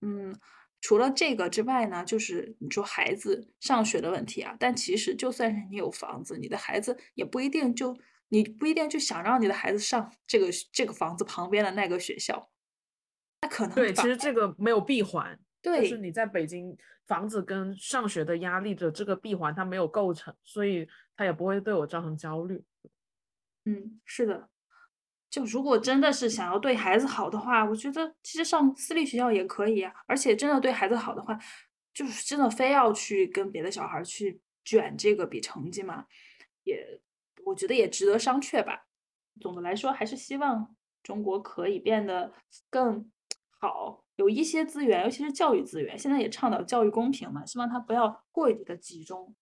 [0.00, 0.38] 嗯。
[0.84, 4.56] 除了这个之外呢，就是你说孩子上学的问题啊。
[4.58, 7.96] 但其实就算是你有房子，你的孩子也不一定就
[8.30, 12.50] 你不一定就想让你的孩子上这个这个房子旁边的那个学校，
[13.42, 22.60] 那可能对，其实这个没有闭环，对，就是你在北京房子跟上学的压力的这个闭环它没有构成，所以它也不会对我造成焦虑。
[23.66, 24.48] 嗯，是的。
[25.32, 29.90] 就如果真的是想要对孩子好的话，我觉得其实上私立学校也可以啊。
[30.06, 31.38] 而且真的对孩子好的话，
[31.94, 36.04] 就是真的非要去跟别的小孩去卷这个比成绩嘛，
[36.64, 37.00] 也
[37.46, 38.86] 我觉得也值得商榷吧。
[39.40, 42.30] 总的来说，还是希望中国可以变得
[42.68, 43.10] 更
[43.58, 45.98] 好，有一些资源，尤其是教育资源。
[45.98, 49.34] 现在也倡导教育公平嘛，希望它不要过于的集中，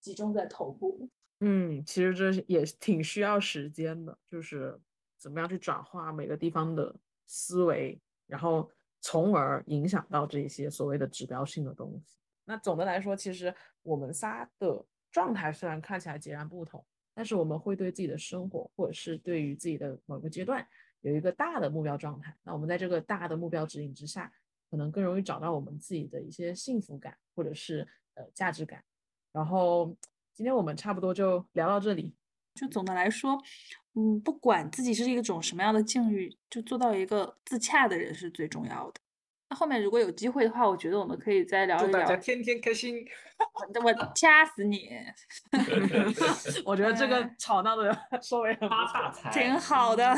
[0.00, 1.08] 集中在头部。
[1.38, 4.80] 嗯，其实这也挺需要时间的，就是。
[5.18, 6.94] 怎么样去转化每个地方的
[7.26, 12.16] 思维，然后从而影响到这些所谓的指标性的东西。
[12.44, 20.66] 那总的来说，其实我们仨的状态虽然看起来截然不同，但是我们会对自己的生活，或者是对于自己的某个阶段
[21.00, 22.34] 有一个大的目标状态。
[22.42, 24.32] 那我们在这个大的目标指引之下，
[24.70, 28.82] 可能更容易找到我们自己的一些幸福感，或者是呃价值感。
[29.32, 29.94] 然后
[30.32, 32.14] 今天我们差不多就聊到这里。
[32.54, 33.38] 就总的来说。
[33.98, 39.00] 嗯，不管自己是一种什么样的境遇，就做到一个自洽的人是最重要的。
[39.50, 41.86] 那后面如果有机会的话，我觉得我们可以再聊一聊。
[41.86, 43.04] 祝大家天天开心！
[43.82, 44.88] 我 掐死你！
[46.64, 47.92] 我觉得这个吵闹的
[48.22, 48.68] 收尾很
[49.32, 50.06] 挺好的。
[50.06, 50.16] 啊，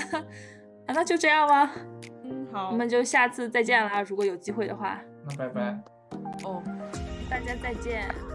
[0.89, 1.73] 那就这样吧。
[2.25, 4.03] 嗯，好，我们就下次再见啦。
[4.03, 5.81] 如果有机会的话，那拜拜。
[6.45, 6.63] 哦，
[7.31, 8.30] 大家再见。